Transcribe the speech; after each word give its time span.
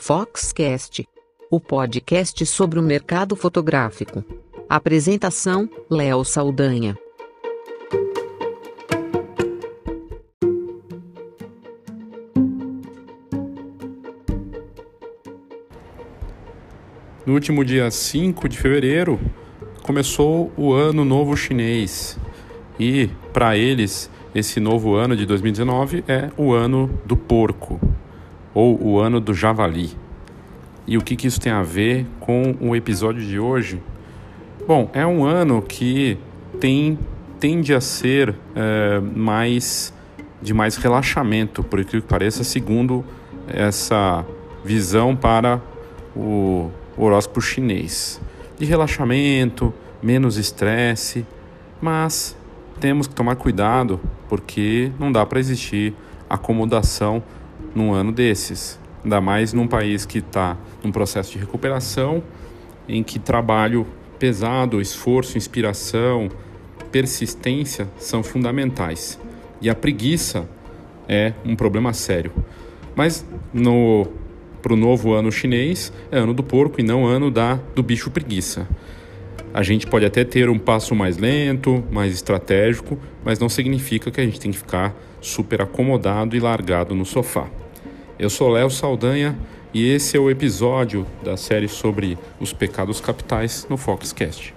Foxcast, 0.00 1.06
o 1.50 1.60
podcast 1.60 2.46
sobre 2.46 2.78
o 2.78 2.82
mercado 2.82 3.34
fotográfico. 3.34 4.24
Apresentação: 4.68 5.68
Léo 5.90 6.24
Saldanha. 6.24 6.96
No 17.26 17.34
último 17.34 17.64
dia 17.64 17.90
5 17.90 18.48
de 18.48 18.56
fevereiro, 18.56 19.20
começou 19.82 20.50
o 20.56 20.72
Ano 20.72 21.04
Novo 21.04 21.36
Chinês. 21.36 22.16
E, 22.80 23.10
para 23.32 23.56
eles, 23.58 24.08
esse 24.34 24.60
novo 24.60 24.94
ano 24.94 25.16
de 25.16 25.26
2019 25.26 26.04
é 26.06 26.30
o 26.36 26.52
ano 26.52 26.88
do 27.04 27.16
porco, 27.16 27.80
ou 28.58 28.76
o 28.82 28.98
ano 28.98 29.20
do 29.20 29.32
javali. 29.32 29.92
E 30.84 30.98
o 30.98 31.00
que, 31.00 31.14
que 31.14 31.28
isso 31.28 31.40
tem 31.40 31.52
a 31.52 31.62
ver 31.62 32.04
com 32.18 32.56
o 32.60 32.74
episódio 32.74 33.24
de 33.24 33.38
hoje? 33.38 33.80
Bom, 34.66 34.90
é 34.92 35.06
um 35.06 35.24
ano 35.24 35.62
que 35.62 36.18
tem, 36.58 36.98
tende 37.38 37.72
a 37.72 37.80
ser 37.80 38.34
é, 38.56 38.98
mais 39.14 39.94
de 40.42 40.52
mais 40.52 40.74
relaxamento, 40.74 41.62
por 41.62 41.84
que 41.84 42.00
pareça, 42.00 42.42
segundo 42.42 43.04
essa 43.46 44.26
visão 44.64 45.14
para 45.14 45.62
o 46.16 46.68
horóscopo 46.96 47.40
chinês. 47.40 48.20
De 48.58 48.64
relaxamento, 48.64 49.72
menos 50.02 50.36
estresse, 50.36 51.24
mas 51.80 52.36
temos 52.80 53.06
que 53.06 53.14
tomar 53.14 53.36
cuidado 53.36 54.00
porque 54.28 54.90
não 54.98 55.12
dá 55.12 55.24
para 55.24 55.38
existir 55.38 55.94
acomodação 56.28 57.22
num 57.74 57.92
ano 57.92 58.12
desses. 58.12 58.78
Ainda 59.02 59.20
mais 59.20 59.52
num 59.52 59.66
país 59.66 60.04
que 60.04 60.18
está 60.18 60.56
num 60.82 60.90
processo 60.90 61.32
de 61.32 61.38
recuperação, 61.38 62.22
em 62.88 63.02
que 63.02 63.18
trabalho 63.18 63.86
pesado, 64.18 64.80
esforço, 64.80 65.38
inspiração, 65.38 66.28
persistência 66.90 67.88
são 67.98 68.22
fundamentais. 68.22 69.18
E 69.60 69.70
a 69.70 69.74
preguiça 69.74 70.48
é 71.08 71.32
um 71.44 71.54
problema 71.54 71.92
sério. 71.92 72.32
Mas 72.94 73.24
no 73.52 74.06
para 74.60 74.72
o 74.72 74.76
novo 74.76 75.12
ano 75.12 75.30
chinês 75.30 75.92
é 76.10 76.18
ano 76.18 76.34
do 76.34 76.42
porco 76.42 76.80
e 76.80 76.82
não 76.82 77.06
ano 77.06 77.30
da 77.30 77.60
do 77.74 77.82
bicho 77.82 78.10
preguiça. 78.10 78.66
A 79.54 79.62
gente 79.62 79.86
pode 79.86 80.04
até 80.04 80.24
ter 80.24 80.50
um 80.50 80.58
passo 80.58 80.94
mais 80.94 81.16
lento, 81.16 81.82
mais 81.90 82.12
estratégico, 82.12 82.98
mas 83.24 83.38
não 83.38 83.48
significa 83.48 84.10
que 84.10 84.20
a 84.20 84.24
gente 84.24 84.38
tem 84.38 84.50
que 84.50 84.58
ficar 84.58 84.94
super 85.20 85.62
acomodado 85.62 86.36
e 86.36 86.40
largado 86.40 86.94
no 86.94 87.04
sofá. 87.04 87.48
Eu 88.18 88.28
sou 88.28 88.48
Léo 88.48 88.68
Saldanha 88.68 89.38
e 89.72 89.88
esse 89.88 90.16
é 90.16 90.20
o 90.20 90.28
episódio 90.28 91.06
da 91.22 91.36
série 91.36 91.68
sobre 91.68 92.18
os 92.40 92.52
pecados 92.52 93.00
capitais 93.00 93.64
no 93.70 93.76
Foxcast. 93.76 94.52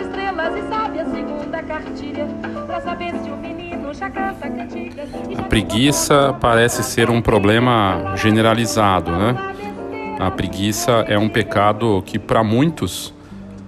Estrelas 0.00 0.56
e 0.56 0.68
sabe 0.68 1.00
a 1.00 1.04
segunda 1.04 1.62
cartilha. 1.62 2.26
Pra 2.66 2.80
saber 2.80 3.14
se 3.16 3.30
o 3.30 3.36
menino 3.36 3.92
já 3.92 4.10
canta 4.10 4.48
cantigas. 4.48 5.08
A 5.36 5.42
preguiça 5.42 6.36
parece 6.40 6.82
ser 6.82 7.10
um 7.10 7.20
problema 7.20 8.14
generalizado, 8.16 9.10
né? 9.12 9.36
A 10.18 10.30
preguiça 10.30 11.04
é 11.08 11.18
um 11.18 11.28
pecado 11.28 12.02
que 12.04 12.18
para 12.18 12.42
muitos 12.44 13.14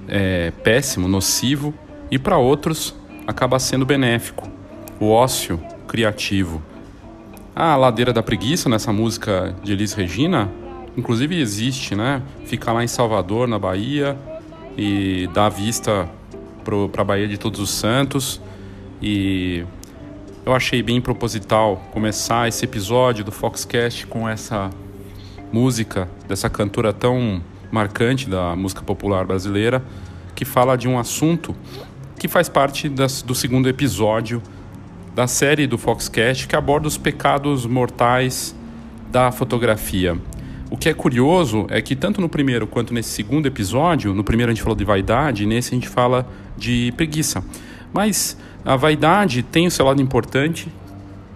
é 0.09 0.53
péssimo, 0.63 1.09
nocivo 1.09 1.73
e 2.11 2.19
para 2.19 2.37
outros 2.37 2.95
acaba 3.27 3.59
sendo 3.59 3.87
benéfico. 3.87 4.49
O 5.01 5.11
ócio 5.11 5.61
criativo 5.87 6.63
a 7.55 7.77
Ladeira 7.77 8.13
da 8.13 8.23
Preguiça, 8.23 8.69
nessa 8.69 8.93
música 8.93 9.55
de 9.63 9.73
Elis 9.73 9.93
Regina, 9.93 10.51
inclusive 10.97 11.39
existe, 11.39 11.95
né? 11.95 12.23
Fica 12.47 12.73
lá 12.73 12.83
em 12.83 12.89
Salvador, 12.89 13.47
na 13.47 13.59
Bahia, 13.59 14.17
e 14.77 15.29
dá 15.35 15.49
vista 15.51 16.09
para 16.63 17.03
a 17.03 17.05
Bahia 17.05 17.29
de 17.29 17.39
Todos 17.39 17.61
os 17.61 17.71
Santos. 17.71 18.41
E 19.01 19.65
eu 20.45 20.55
achei 20.55 20.83
bem 20.83 21.01
proposital 21.01 21.77
começar 21.93 22.49
esse 22.49 22.65
episódio 22.65 23.25
do 23.25 23.33
Foxcast 23.33 24.07
com 24.07 24.29
essa 24.29 24.71
música 25.53 26.09
dessa 26.27 26.49
cantora 26.49 26.93
tão 26.93 27.43
marcante 27.71 28.29
da 28.29 28.57
música 28.57 28.83
popular 28.83 29.25
brasileira, 29.25 29.83
que 30.35 30.45
fala 30.45 30.77
de 30.77 30.89
um 30.89 30.99
assunto 30.99 31.55
que 32.19 32.29
faz 32.29 32.49
parte 32.49 32.89
das, 32.89 33.23
do 33.23 33.35
segundo 33.35 33.69
episódio 33.69 34.43
da 35.15 35.27
série 35.27 35.67
do 35.67 35.77
Foxcast 35.77 36.47
que 36.47 36.57
aborda 36.57 36.89
os 36.89 36.97
pecados 36.97 37.67
mortais 37.67 38.55
da 39.11 39.31
fotografia. 39.31 40.17
O 40.73 40.77
que 40.79 40.89
é 40.89 40.95
curioso 40.95 41.67
é 41.69 41.83
que 41.83 41.95
tanto 41.95 42.19
no 42.19 42.31
primeiro 42.31 42.67
quanto 42.67 42.95
nesse 42.95 43.11
segundo 43.11 43.45
episódio, 43.45 44.15
no 44.15 44.25
primeiro 44.25 44.51
a 44.51 44.55
gente 44.55 44.63
falou 44.63 44.75
de 44.75 44.87
vaidade, 44.87 45.45
nesse 45.45 45.69
a 45.69 45.75
gente 45.75 45.87
fala 45.87 46.27
de 46.57 46.95
preguiça. 46.97 47.45
Mas 47.93 48.39
a 48.65 48.75
vaidade 48.75 49.43
tem 49.43 49.67
o 49.67 49.71
seu 49.71 49.85
lado 49.85 50.01
importante 50.01 50.73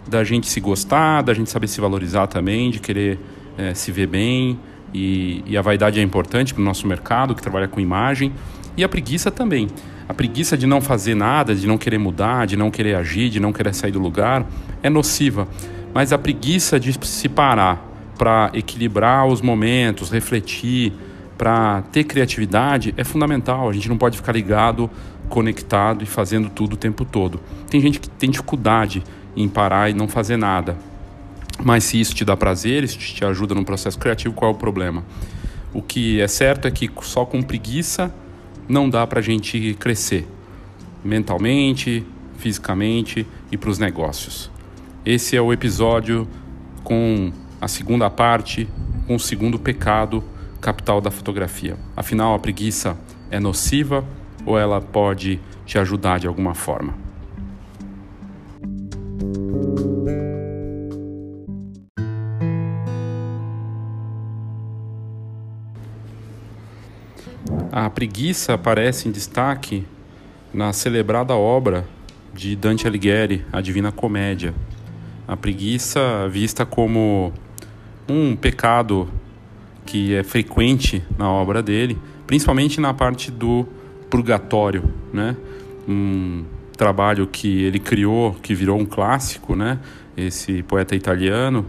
da 0.09 0.25
gente 0.25 0.47
se 0.47 0.59
gostar, 0.59 1.21
da 1.21 1.35
gente 1.35 1.51
saber 1.51 1.69
se 1.69 1.79
valorizar 1.83 2.29
também, 2.29 2.71
de 2.71 2.79
querer 2.79 3.19
é, 3.59 3.75
se 3.75 3.93
ver 3.93 4.07
bem. 4.07 4.59
E, 4.95 5.43
e 5.45 5.55
a 5.55 5.61
vaidade 5.61 6.01
é 6.01 6.03
importante 6.03 6.55
para 6.55 6.63
o 6.63 6.65
nosso 6.65 6.87
mercado 6.87 7.35
que 7.35 7.43
trabalha 7.43 7.69
com 7.69 7.79
imagem. 7.79 8.33
E 8.75 8.83
a 8.83 8.89
preguiça 8.89 9.31
também. 9.31 9.69
A 10.09 10.15
preguiça 10.15 10.57
de 10.57 10.67
não 10.67 10.81
fazer 10.81 11.15
nada, 11.15 11.55
de 11.55 11.67
não 11.67 11.77
querer 11.77 11.99
mudar, 11.99 12.47
de 12.47 12.57
não 12.57 12.71
querer 12.71 12.95
agir, 12.95 13.29
de 13.29 13.39
não 13.39 13.53
querer 13.53 13.75
sair 13.75 13.93
do 13.93 14.01
lugar, 14.01 14.47
é 14.83 14.89
nociva. 14.89 15.47
Mas 15.93 16.11
a 16.11 16.17
preguiça 16.17 16.81
de 16.81 16.99
se 17.07 17.29
parar 17.29 17.96
para 18.17 18.51
equilibrar 18.55 19.27
os 19.27 19.41
momentos, 19.41 20.11
refletir, 20.11 20.93
para 21.37 21.83
ter 21.93 22.05
criatividade 22.05 22.95
é 22.97 23.05
fundamental. 23.05 23.69
A 23.69 23.73
gente 23.73 23.89
não 23.89 23.99
pode 23.99 24.17
ficar 24.17 24.33
ligado, 24.33 24.91
conectado 25.29 26.03
e 26.03 26.07
fazendo 26.07 26.49
tudo 26.49 26.75
o 26.75 26.77
tempo 26.77 27.05
todo. 27.05 27.41
Tem 27.69 27.81
gente 27.81 28.01
que 28.01 28.09
tem 28.09 28.31
dificuldade 28.31 29.03
em 29.37 29.49
parar 29.49 29.91
e 29.91 29.95
não 29.95 30.09
fazer 30.09 30.37
nada. 30.37 30.77
Mas 31.63 31.85
se 31.85 32.01
isso 32.01 32.15
te 32.15 32.25
dá 32.25 32.37
prazer, 32.37 32.85
isso 32.85 32.99
te 32.99 33.25
ajuda 33.25 33.55
no 33.55 33.65
processo 33.65 33.99
criativo, 33.99 34.35
qual 34.35 34.51
é 34.51 34.55
o 34.55 34.57
problema? 34.57 35.05
O 35.73 35.83
que 35.83 36.21
é 36.21 36.29
certo 36.29 36.67
é 36.67 36.71
que 36.71 36.91
só 37.03 37.25
com 37.25 37.43
preguiça 37.43 38.15
não 38.69 38.89
dá 38.89 39.07
para 39.07 39.21
a 39.21 39.23
gente 39.23 39.75
crescer 39.79 40.27
mentalmente, 41.05 42.05
fisicamente 42.37 43.27
e 43.51 43.57
para 43.57 43.71
os 43.71 43.79
negócios. 43.79 44.51
Esse 45.05 45.37
é 45.37 45.41
o 45.41 45.53
episódio 45.53 46.27
com 46.83 47.33
a 47.61 47.69
segunda 47.69 48.11
parte, 48.11 48.69
com 49.07 49.15
o 49.17 49.21
segundo 49.21 49.59
pecado 49.59 50.23
capital 50.61 51.01
da 51.01 51.11
fotografia. 51.11 51.77
Afinal, 51.97 52.35
a 52.35 52.39
preguiça 52.39 52.97
é 53.31 53.39
nociva 53.39 54.05
ou 54.45 54.59
ela 54.59 54.81
pode 54.81 55.41
te 55.65 55.79
ajudar 55.79 56.19
de 56.19 56.27
alguma 56.27 56.55
forma? 56.55 56.95
A 67.73 67.91
preguiça 67.91 68.55
aparece 68.55 69.09
em 69.09 69.13
destaque 69.13 69.87
na 70.53 70.73
celebrada 70.73 71.35
obra 71.35 71.87
de 72.33 72.57
Dante 72.57 72.87
Alighieri, 72.87 73.45
A 73.53 73.61
Divina 73.61 73.93
Comédia. 73.93 74.55
A 75.29 75.37
preguiça 75.37 76.29
vista 76.29 76.65
como 76.65 77.33
um 78.09 78.37
pecado 78.37 79.09
que 79.85 80.15
é 80.15 80.23
frequente 80.23 81.03
na 81.19 81.31
obra 81.31 81.63
dele, 81.63 81.99
principalmente 82.27 82.81
na 82.81 82.93
parte 82.93 83.31
do 83.31 83.67
purgatório, 84.11 84.85
né? 85.13 85.37
Um 85.89 86.45
trabalho 86.77 87.27
que 87.27 87.63
ele 87.63 87.79
criou, 87.79 88.35
que 88.43 88.55
virou 88.55 88.79
um 88.79 88.85
clássico, 88.85 89.55
né? 89.55 89.79
Esse 90.17 90.63
poeta 90.63 90.95
italiano 90.95 91.65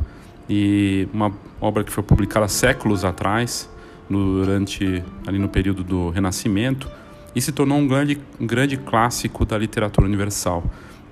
e 0.50 1.08
uma 1.14 1.32
obra 1.60 1.84
que 1.84 1.92
foi 1.92 2.04
publicada 2.04 2.48
séculos 2.48 3.04
atrás, 3.04 3.70
durante 4.10 5.04
ali 5.26 5.38
no 5.38 5.50
período 5.50 5.84
do 5.84 6.10
Renascimento, 6.10 6.90
e 7.36 7.42
se 7.42 7.52
tornou 7.52 7.78
um 7.78 7.88
grande, 7.88 8.20
um 8.40 8.48
grande 8.48 8.78
clássico 8.78 9.46
da 9.46 9.58
literatura 9.58 10.08
universal. 10.08 10.64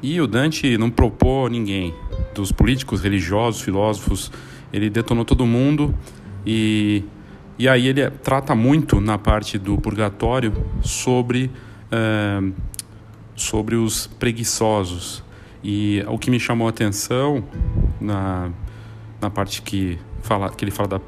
E 0.02 0.20
o 0.22 0.28
Dante 0.28 0.78
não 0.78 0.90
propôs 0.90 1.52
ninguém, 1.52 1.94
dos 2.34 2.52
políticos, 2.52 3.02
religiosos, 3.02 3.62
filósofos, 3.62 4.32
ele 4.72 4.90
detonou 4.90 5.24
todo 5.26 5.46
mundo 5.46 5.94
e, 6.46 7.04
e 7.58 7.68
aí 7.68 7.88
ele 7.88 8.10
trata 8.10 8.54
muito 8.54 9.00
na 9.00 9.18
parte 9.18 9.58
do 9.58 9.78
purgatório 9.78 10.54
sobre, 10.82 11.50
uh, 11.92 12.54
sobre 13.36 13.76
os 13.76 14.08
preguiçosos. 14.08 15.24
E 15.64 16.04
o 16.08 16.20
que 16.20 16.30
me 16.30 16.40
chamou 16.40 16.68
a 16.68 16.70
atenção 16.70 17.44
na, 18.00 18.52
na 19.20 19.30
parte 19.30 19.62
que, 19.62 19.98
fala, 20.22 20.50
que 20.50 20.64
ele 20.64 20.72
fala 20.72 20.90
da, 20.90 21.02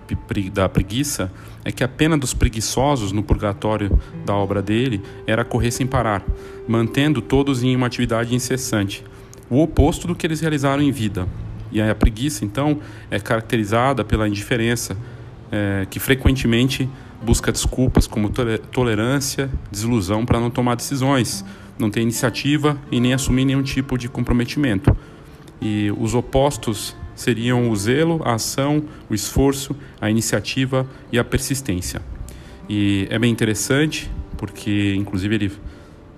da 0.53 0.69
preguiça 0.69 1.31
é 1.63 1.71
que 1.71 1.83
a 1.83 1.87
pena 1.87 2.17
dos 2.17 2.33
preguiçosos 2.33 3.11
no 3.11 3.21
purgatório 3.21 3.99
da 4.25 4.33
obra 4.33 4.61
dele 4.61 5.01
era 5.27 5.43
correr 5.43 5.69
sem 5.69 5.85
parar, 5.85 6.23
mantendo 6.67 7.21
todos 7.21 7.61
em 7.61 7.75
uma 7.75 7.87
atividade 7.87 8.33
incessante, 8.33 9.03
o 9.49 9.61
oposto 9.61 10.07
do 10.07 10.15
que 10.15 10.25
eles 10.25 10.39
realizaram 10.39 10.81
em 10.81 10.91
vida. 10.91 11.27
E 11.71 11.81
a 11.81 11.93
preguiça, 11.93 12.45
então, 12.45 12.79
é 13.09 13.19
caracterizada 13.19 14.03
pela 14.03 14.27
indiferença, 14.27 14.97
é, 15.51 15.85
que 15.89 15.99
frequentemente 15.99 16.89
busca 17.21 17.51
desculpas 17.51 18.05
como 18.05 18.31
tolerância, 18.71 19.49
desilusão 19.71 20.25
para 20.25 20.39
não 20.39 20.49
tomar 20.49 20.75
decisões, 20.75 21.43
não 21.79 21.89
ter 21.89 22.01
iniciativa 22.01 22.77
e 22.91 22.99
nem 22.99 23.13
assumir 23.13 23.45
nenhum 23.45 23.63
tipo 23.63 23.97
de 23.97 24.07
comprometimento. 24.07 24.95
E 25.61 25.91
os 25.97 26.13
opostos 26.13 26.95
seriam 27.15 27.69
o 27.69 27.75
zelo, 27.75 28.21
a 28.23 28.35
ação, 28.35 28.83
o 29.09 29.13
esforço, 29.13 29.75
a 29.99 30.09
iniciativa 30.09 30.87
e 31.11 31.17
a 31.17 31.23
persistência. 31.23 32.01
E 32.69 33.07
é 33.09 33.17
bem 33.17 33.31
interessante 33.31 34.09
porque, 34.37 34.93
inclusive, 34.95 35.35
ele, 35.35 35.51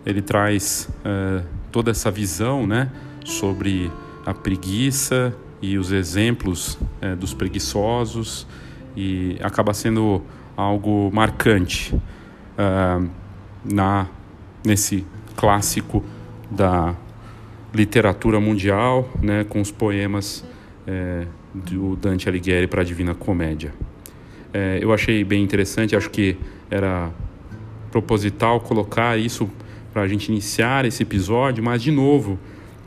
ele 0.05 0.21
traz 0.21 0.89
uh, 0.99 1.45
toda 1.71 1.91
essa 1.91 2.11
visão 2.11 2.67
né, 2.67 2.91
sobre 3.23 3.89
a 4.25 4.33
preguiça 4.33 5.35
e 5.61 5.77
os 5.77 5.91
exemplos 5.91 6.77
uh, 7.01 7.15
dos 7.15 7.33
preguiçosos 7.33 8.47
e 8.95 9.37
acaba 9.41 9.73
sendo 9.73 10.21
algo 10.55 11.09
marcante 11.13 11.93
uh, 11.95 13.09
na 13.63 14.07
nesse 14.63 15.05
clássico 15.35 16.03
da 16.51 16.95
literatura 17.73 18.39
mundial, 18.39 19.09
né, 19.21 19.43
com 19.43 19.61
os 19.61 19.71
poemas 19.71 20.43
é, 20.87 21.25
do 21.53 21.95
Dante 21.95 22.27
Alighieri 22.27 22.67
para 22.67 22.81
a 22.81 22.83
Divina 22.83 23.13
Comédia. 23.13 23.73
É, 24.51 24.79
eu 24.81 24.91
achei 24.91 25.23
bem 25.23 25.43
interessante, 25.43 25.95
acho 25.95 26.09
que 26.09 26.37
era 26.69 27.11
proposital 27.91 28.59
colocar 28.59 29.17
isso 29.17 29.49
para 29.93 30.01
a 30.01 30.07
gente 30.07 30.29
iniciar 30.29 30.85
esse 30.85 31.03
episódio, 31.03 31.63
mas 31.63 31.81
de 31.81 31.91
novo, 31.91 32.39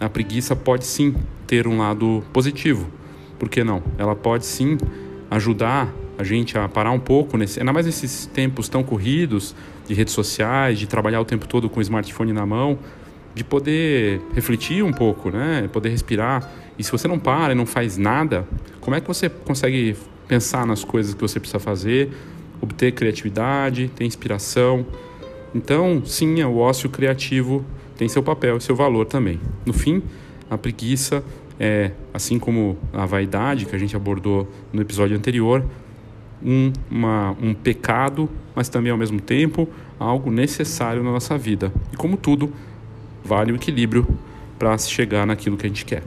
a 0.02 0.08
preguiça 0.08 0.56
pode 0.56 0.84
sim 0.84 1.14
ter 1.46 1.66
um 1.66 1.78
lado 1.78 2.25
positivo. 2.32 2.88
Por 3.38 3.49
que 3.49 3.62
não? 3.62 3.82
Ela 3.96 4.16
pode 4.16 4.44
sim 4.44 4.76
ajudar 5.31 5.93
a 6.19 6.25
gente 6.25 6.58
a 6.58 6.69
parar 6.69 6.90
um 6.90 6.99
pouco, 6.99 7.37
nesse, 7.37 7.58
ainda 7.58 7.72
mais 7.72 7.87
nesses 7.87 8.26
tempos 8.26 8.69
tão 8.69 8.82
corridos 8.82 9.54
de 9.87 9.94
redes 9.94 10.12
sociais, 10.12 10.78
de 10.78 10.87
trabalhar 10.87 11.20
o 11.20 11.25
tempo 11.25 11.46
todo 11.46 11.70
com 11.70 11.78
o 11.78 11.82
smartphone 11.82 12.32
na 12.32 12.44
mão, 12.44 12.78
de 13.34 13.43
poder 13.43 14.20
refletir 14.34 14.84
um 14.84 14.93
pouco, 14.93 15.31
né? 15.31 15.69
Poder 15.72 15.88
respirar. 15.88 16.50
E 16.78 16.84
se 16.84 16.93
você 16.93 17.08
não 17.08 17.19
para 17.19 17.52
e 17.52 17.56
não 17.56 17.64
faz 17.64 17.96
nada, 17.96 18.46
como 18.81 18.94
é 18.94 19.00
que 19.00 19.08
você 19.08 19.28
consegue 19.28 19.96
pensar 20.28 20.66
nas 20.66 20.84
coisas 20.84 21.14
que 21.14 21.20
você 21.20 21.40
precisa 21.40 21.58
fazer, 21.58 22.10
obter 22.60 22.93
criatividade, 22.93 23.90
ter 23.94 24.05
inspiração? 24.05 24.84
Então, 25.55 26.02
sim, 26.05 26.43
o 26.43 26.58
ócio 26.58 26.90
criativo 26.90 27.64
tem 28.02 28.08
seu 28.08 28.22
papel 28.22 28.56
e 28.56 28.60
seu 28.60 28.75
valor 28.75 29.06
também. 29.06 29.38
No 29.64 29.72
fim, 29.72 30.02
a 30.50 30.58
preguiça 30.58 31.22
é, 31.58 31.93
assim 32.12 32.37
como 32.37 32.76
a 32.93 33.06
vaidade 33.06 33.64
que 33.64 33.76
a 33.76 33.78
gente 33.78 33.94
abordou 33.94 34.49
no 34.72 34.82
episódio 34.82 35.16
anterior, 35.16 35.64
um, 36.44 36.72
uma, 36.90 37.37
um 37.40 37.54
pecado, 37.54 38.28
mas 38.56 38.69
também 38.69 38.90
ao 38.90 38.99
mesmo 38.99 39.20
tempo 39.20 39.69
algo 40.00 40.32
necessário 40.32 41.00
na 41.04 41.12
nossa 41.12 41.38
vida. 41.38 41.72
E 41.93 41.96
como 41.96 42.16
tudo, 42.16 42.52
vale 43.25 43.52
o 43.52 43.54
equilíbrio 43.54 44.05
para 44.58 44.76
se 44.78 44.90
chegar 44.90 45.25
naquilo 45.25 45.56
que 45.56 45.66
a 45.66 45.69
gente 45.69 45.84
quer. 45.84 46.02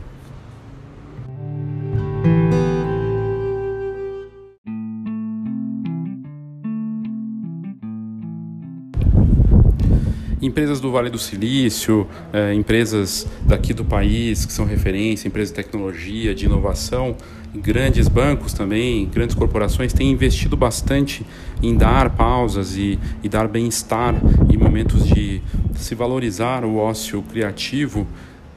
Empresas 10.55 10.79
do 10.79 10.89
Vale 10.89 11.09
do 11.09 11.19
Silício, 11.19 12.07
é, 12.31 12.53
empresas 12.53 13.27
daqui 13.41 13.73
do 13.73 13.83
país 13.83 14.45
que 14.45 14.53
são 14.53 14.65
referência, 14.65 15.27
empresas 15.27 15.49
de 15.49 15.55
tecnologia, 15.55 16.33
de 16.33 16.45
inovação, 16.45 17.17
grandes 17.53 18.07
bancos 18.07 18.53
também, 18.53 19.05
grandes 19.05 19.35
corporações 19.35 19.91
têm 19.91 20.09
investido 20.09 20.55
bastante 20.55 21.25
em 21.61 21.75
dar 21.75 22.11
pausas 22.11 22.77
e, 22.77 22.97
e 23.21 23.27
dar 23.27 23.49
bem-estar 23.49 24.15
em 24.49 24.55
momentos 24.55 25.05
de 25.05 25.41
se 25.75 25.93
valorizar 25.93 26.63
o 26.63 26.77
ócio 26.77 27.21
criativo 27.23 28.07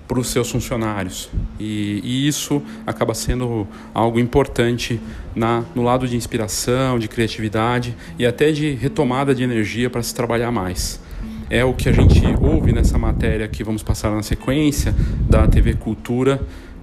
para 0.06 0.20
os 0.20 0.28
seus 0.28 0.48
funcionários. 0.48 1.28
E, 1.58 2.00
e, 2.04 2.28
isso 2.28 2.62
acaba 2.86 3.12
sendo 3.12 3.66
algo 3.92 4.20
importante 4.20 5.00
na, 5.34 5.64
no 5.74 5.82
lado 5.82 6.06
de 6.06 6.14
inspiração, 6.14 6.96
de 6.96 7.08
criatividade 7.08 7.96
e 8.16 8.24
até 8.24 8.52
de 8.52 8.70
retomada 8.70 9.34
de 9.34 9.42
energia 9.42 9.90
para 9.90 10.00
se 10.00 10.14
trabalhar 10.14 10.52
mais 10.52 11.07
é 11.50 11.64
o 11.64 11.72
que 11.72 11.88
a 11.88 11.92
gente 11.92 12.22
ouve 12.40 12.72
nessa 12.72 12.98
matéria 12.98 13.48
que 13.48 13.64
vamos 13.64 13.82
passar 13.82 14.10
na 14.10 14.22
sequência 14.22 14.94
da 15.28 15.46
TV 15.46 15.74
Cultura, 15.74 16.40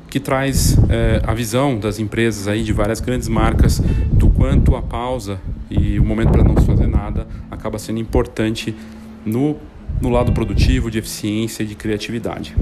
que 0.10 0.20
traz 0.20 0.78
é, 0.90 1.22
a 1.24 1.34
visão 1.34 1.78
das 1.78 2.00
empresas 2.00 2.48
aí 2.48 2.64
de 2.64 2.74
várias 2.74 3.00
grandes 3.00 3.28
marcas 3.28 3.80
do 4.12 4.30
quanto 4.30 4.76
a 4.76 4.82
pausa 4.82 5.40
e 5.70 6.00
o 6.00 6.04
momento 6.04 6.32
para 6.32 6.44
não 6.44 6.58
se 6.58 6.66
fazer 6.66 6.88
nada 6.88 7.28
acaba 7.52 7.78
sendo 7.78 8.00
importante 8.00 8.76
no, 9.26 9.58
no 10.02 10.10
lado 10.10 10.32
produtivo, 10.32 10.90
de 10.90 11.00
eficiência 11.00 11.64
e 11.64 11.68
de 11.68 11.76
criatividade. 11.76 12.56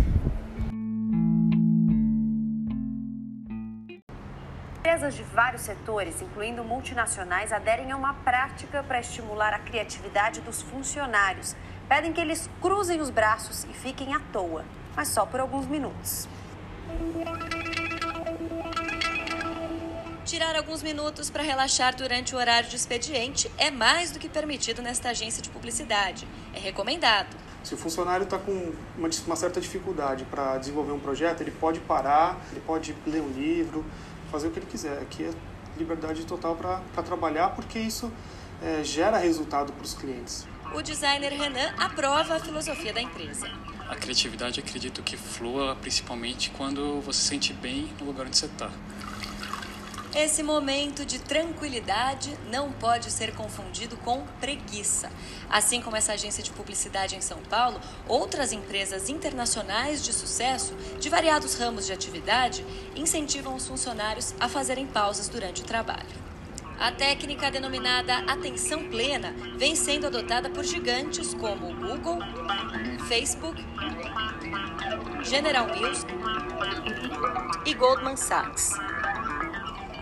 Empresas 4.79 5.15
de 5.15 5.23
vários 5.23 5.61
setores, 5.61 6.21
incluindo 6.21 6.63
multinacionais, 6.63 7.51
aderem 7.51 7.91
a 7.91 7.97
uma 7.97 8.13
prática 8.13 8.83
para 8.83 8.99
estimular 8.99 9.53
a 9.53 9.59
criatividade 9.59 10.41
dos 10.41 10.61
funcionários 10.61 11.55
pedem 11.93 12.11
que 12.11 12.19
eles 12.19 12.49
cruzem 12.59 12.99
os 12.99 13.11
braços 13.11 13.65
e 13.65 13.73
fiquem 13.73 14.15
à 14.15 14.19
toa, 14.19 14.65
mas 14.95 15.09
só 15.09 15.27
por 15.27 15.39
alguns 15.39 15.67
minutos. 15.67 16.27
Tirar 20.25 20.55
alguns 20.55 20.81
minutos 20.81 21.29
para 21.29 21.43
relaxar 21.43 21.95
durante 21.95 22.33
o 22.33 22.39
horário 22.39 22.67
de 22.67 22.75
expediente 22.75 23.51
é 23.59 23.69
mais 23.69 24.09
do 24.09 24.17
que 24.17 24.27
permitido 24.27 24.81
nesta 24.81 25.09
agência 25.09 25.39
de 25.39 25.51
publicidade. 25.51 26.27
É 26.55 26.57
recomendado. 26.57 27.37
Se 27.63 27.75
o 27.75 27.77
funcionário 27.77 28.23
está 28.23 28.39
com 28.39 28.73
uma, 28.97 29.09
uma, 29.27 29.35
certa 29.35 29.61
dificuldade 29.61 30.25
para 30.25 30.57
desenvolver 30.57 30.93
um 30.93 30.99
projeto, 30.99 31.41
ele 31.41 31.51
pode 31.51 31.79
parar, 31.79 32.41
ele 32.51 32.61
pode 32.61 32.95
ler 33.05 33.21
um 33.21 33.29
livro, 33.29 33.85
fazer 34.31 34.47
o 34.47 34.49
que 34.49 34.57
ele 34.57 34.65
quiser. 34.65 34.97
Aqui 34.97 35.25
é 35.25 35.31
liberdade 35.77 36.25
total 36.25 36.55
para 36.55 37.03
trabalhar, 37.03 37.49
porque 37.49 37.77
isso 37.77 38.11
é, 38.63 38.83
gera 38.83 39.19
resultado 39.19 39.71
para 39.71 39.85
os 39.85 39.93
clientes 39.93 40.51
o 40.73 40.81
designer 40.81 41.31
Renan 41.31 41.73
aprova 41.77 42.35
a 42.35 42.39
filosofia 42.39 42.91
da 42.91 43.01
empresa. 43.01 43.47
A 43.87 43.95
criatividade 43.95 44.59
acredito 44.59 45.03
que 45.03 45.15
flua 45.15 45.75
principalmente 45.75 46.49
quando 46.49 46.99
você 47.01 47.19
se 47.19 47.27
sente 47.27 47.53
bem 47.53 47.93
no 47.99 48.05
lugar 48.07 48.25
onde 48.25 48.37
você 48.37 48.47
está. 48.47 48.71
Esse 50.15 50.43
momento 50.43 51.05
de 51.05 51.17
tranquilidade 51.17 52.37
não 52.51 52.71
pode 52.71 53.09
ser 53.09 53.33
confundido 53.33 53.97
com 53.97 54.23
preguiça. 54.39 55.11
Assim 55.49 55.81
como 55.81 55.95
essa 55.95 56.13
agência 56.13 56.43
de 56.43 56.51
publicidade 56.51 57.15
em 57.15 57.21
São 57.21 57.39
Paulo, 57.49 57.81
outras 58.07 58.51
empresas 58.51 59.09
internacionais 59.09 60.03
de 60.03 60.13
sucesso, 60.13 60.75
de 60.99 61.09
variados 61.09 61.55
ramos 61.55 61.87
de 61.87 61.93
atividade, 61.93 62.63
incentivam 62.95 63.55
os 63.55 63.67
funcionários 63.67 64.35
a 64.39 64.47
fazerem 64.47 64.85
pausas 64.85 65.27
durante 65.27 65.61
o 65.61 65.65
trabalho. 65.65 66.22
A 66.83 66.91
técnica 66.91 67.49
denominada 67.49 68.17
atenção 68.29 68.89
plena 68.89 69.33
vem 69.55 69.73
sendo 69.73 70.07
adotada 70.07 70.49
por 70.49 70.65
gigantes 70.65 71.33
como 71.33 71.73
Google, 71.75 72.19
Facebook, 73.07 73.65
General 75.23 75.65
Mills 75.67 76.05
e 77.65 77.73
Goldman 77.73 78.17
Sachs. 78.17 78.71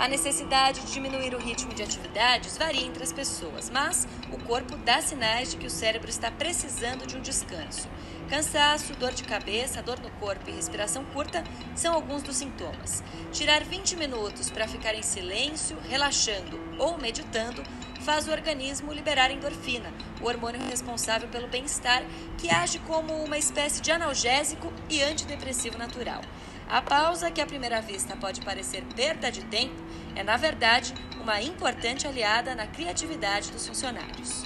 A 0.02 0.08
necessidade 0.08 0.82
de 0.82 0.94
diminuir 0.94 1.36
o 1.36 1.38
ritmo 1.38 1.76
de 1.76 1.84
atividades 1.84 2.58
varia 2.58 2.88
entre 2.88 3.04
as 3.04 3.14
pessoas, 3.14 3.70
mas 3.70 4.08
o 4.32 4.38
corpo 4.46 4.76
dá 4.78 5.00
sinais 5.00 5.52
de 5.52 5.58
que 5.58 5.68
o 5.68 5.70
cérebro 5.70 6.10
está 6.10 6.32
precisando 6.32 7.06
de 7.06 7.16
um 7.16 7.22
descanso. 7.22 7.88
Cansaço, 8.28 8.96
dor 8.96 9.12
de 9.12 9.24
cabeça, 9.24 9.84
dor 9.84 10.00
no 10.00 10.10
corpo 10.14 10.50
e 10.50 10.54
respiração 10.54 11.06
curta 11.06 11.44
são 11.76 11.94
alguns 11.94 12.24
dos 12.24 12.38
sintomas. 12.38 13.04
Tirar 13.32 13.64
20 13.64 13.96
minutos 13.96 14.50
para 14.50 14.68
ficar 14.68 14.96
em 14.96 15.04
silêncio, 15.04 15.78
relaxando 15.88 16.60
ou 16.80 16.98
meditando 16.98 17.62
faz 18.02 18.28
o 18.28 18.32
organismo 18.32 18.92
liberar 18.92 19.30
endorfina, 19.30 19.94
o 20.20 20.26
hormônio 20.26 20.66
responsável 20.68 21.30
pelo 21.30 21.48
bem-estar, 21.48 22.04
que 22.40 22.50
age 22.50 22.80
como 22.80 23.24
uma 23.24 23.38
espécie 23.38 23.80
de 23.80 23.92
analgésico 23.92 24.74
e 24.90 25.00
antidepressivo 25.04 25.78
natural. 25.78 26.22
A 26.72 26.82
pausa, 26.82 27.30
que 27.30 27.42
à 27.42 27.46
primeira 27.46 27.82
vista 27.82 28.16
pode 28.16 28.40
parecer 28.40 28.82
perda 28.96 29.30
de 29.30 29.42
tempo, 29.42 29.76
é 30.16 30.24
na 30.24 30.38
verdade 30.38 30.94
uma 31.22 31.42
importante 31.42 32.08
aliada 32.08 32.56
na 32.56 32.66
criatividade 32.66 33.52
dos 33.52 33.68
funcionários. 33.68 34.46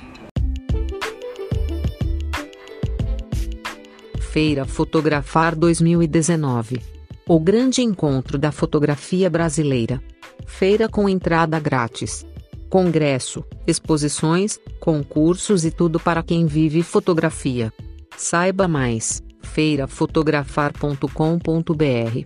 Feira 4.32 4.66
Fotografar 4.66 5.56
2019 5.56 6.82
O 7.28 7.40
grande 7.40 7.84
encontro 7.84 8.40
da 8.40 8.52
fotografia 8.52 9.30
brasileira. 9.30 10.02
Feira 10.48 10.90
com 10.90 11.08
entrada 11.08 11.60
grátis. 11.60 12.26
Congresso, 12.72 13.46
exposições, 13.68 14.60
concursos 14.80 15.64
e 15.64 15.70
tudo 15.70 16.00
para 16.00 16.24
quem 16.24 16.48
vive 16.48 16.82
fotografia. 16.82 17.72
Saiba 18.18 18.68
mais 18.68 19.24
feirafotografar.com.br. 19.56 22.24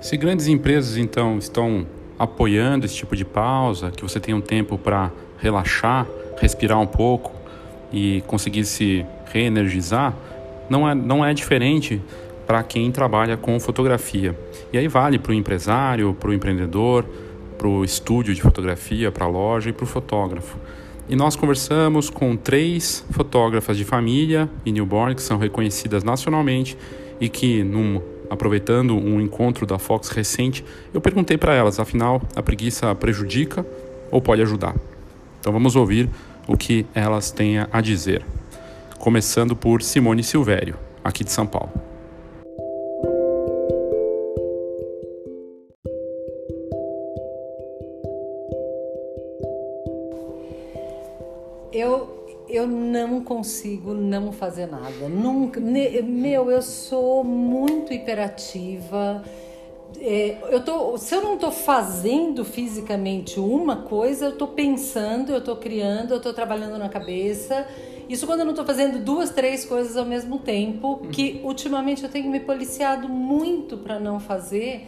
Se 0.00 0.16
grandes 0.16 0.46
empresas 0.46 0.96
então 0.96 1.36
estão 1.36 1.86
apoiando 2.18 2.86
esse 2.86 2.94
tipo 2.94 3.14
de 3.14 3.26
pausa, 3.26 3.90
que 3.90 4.02
você 4.02 4.18
tenha 4.18 4.34
um 4.34 4.40
tempo 4.40 4.78
para 4.78 5.12
relaxar, 5.36 6.06
respirar 6.40 6.80
um 6.80 6.86
pouco 6.86 7.34
e 7.92 8.22
conseguir 8.26 8.64
se 8.64 9.04
reenergizar, 9.26 10.16
não 10.70 10.88
é, 10.88 10.94
não 10.94 11.22
é 11.22 11.34
diferente 11.34 12.00
para 12.46 12.62
quem 12.62 12.90
trabalha 12.90 13.36
com 13.36 13.60
fotografia. 13.60 14.34
E 14.72 14.78
aí 14.78 14.88
vale 14.88 15.18
para 15.18 15.32
o 15.32 15.34
empresário, 15.34 16.16
para 16.18 16.30
o 16.30 16.32
empreendedor, 16.32 17.04
para 17.56 17.68
o 17.68 17.84
estúdio 17.84 18.34
de 18.34 18.42
fotografia, 18.42 19.10
para 19.10 19.24
a 19.24 19.28
loja 19.28 19.70
e 19.70 19.72
para 19.72 19.84
o 19.84 19.86
fotógrafo. 19.86 20.56
E 21.08 21.14
nós 21.14 21.36
conversamos 21.36 22.10
com 22.10 22.36
três 22.36 23.04
fotógrafas 23.10 23.76
de 23.76 23.84
família 23.84 24.48
e 24.64 24.72
newborn 24.72 25.14
que 25.14 25.22
são 25.22 25.38
reconhecidas 25.38 26.02
nacionalmente 26.02 26.76
e 27.20 27.28
que, 27.28 27.62
num, 27.62 28.00
aproveitando 28.28 28.96
um 28.96 29.20
encontro 29.20 29.64
da 29.66 29.78
Fox 29.78 30.08
recente, 30.08 30.64
eu 30.92 31.00
perguntei 31.00 31.38
para 31.38 31.54
elas, 31.54 31.78
afinal, 31.78 32.20
a 32.34 32.42
preguiça 32.42 32.92
prejudica 32.94 33.64
ou 34.10 34.20
pode 34.20 34.42
ajudar? 34.42 34.74
Então 35.40 35.52
vamos 35.52 35.76
ouvir 35.76 36.08
o 36.46 36.56
que 36.56 36.84
elas 36.94 37.30
têm 37.30 37.58
a 37.58 37.80
dizer. 37.80 38.24
Começando 38.98 39.54
por 39.54 39.82
Simone 39.82 40.24
Silvério, 40.24 40.76
aqui 41.04 41.22
de 41.22 41.30
São 41.30 41.46
Paulo. 41.46 41.95
Eu 52.56 52.66
não 52.66 53.22
consigo 53.22 53.94
não 53.94 54.32
fazer 54.32 54.66
nada. 54.66 55.08
Nunca, 55.08 55.60
meu, 55.60 56.50
eu 56.50 56.62
sou 56.62 57.22
muito 57.22 57.92
hiperativa. 57.92 59.22
É, 60.00 60.38
eu 60.50 60.62
tô, 60.64 60.98
se 60.98 61.14
eu 61.14 61.22
não 61.22 61.34
estou 61.34 61.50
fazendo 61.50 62.44
fisicamente 62.44 63.38
uma 63.38 63.76
coisa, 63.76 64.26
eu 64.26 64.30
estou 64.30 64.48
pensando, 64.48 65.30
eu 65.32 65.38
estou 65.38 65.56
criando, 65.56 66.12
eu 66.12 66.16
estou 66.18 66.32
trabalhando 66.32 66.78
na 66.78 66.88
cabeça. 66.88 67.66
Isso 68.08 68.26
quando 68.26 68.40
eu 68.40 68.44
não 68.44 68.52
estou 68.52 68.64
fazendo 68.64 68.98
duas, 69.02 69.30
três 69.30 69.64
coisas 69.64 69.96
ao 69.96 70.04
mesmo 70.04 70.38
tempo, 70.38 71.06
que 71.10 71.40
ultimamente 71.44 72.04
eu 72.04 72.08
tenho 72.08 72.30
me 72.30 72.40
policiado 72.40 73.08
muito 73.08 73.76
para 73.78 73.98
não 73.98 74.20
fazer 74.20 74.86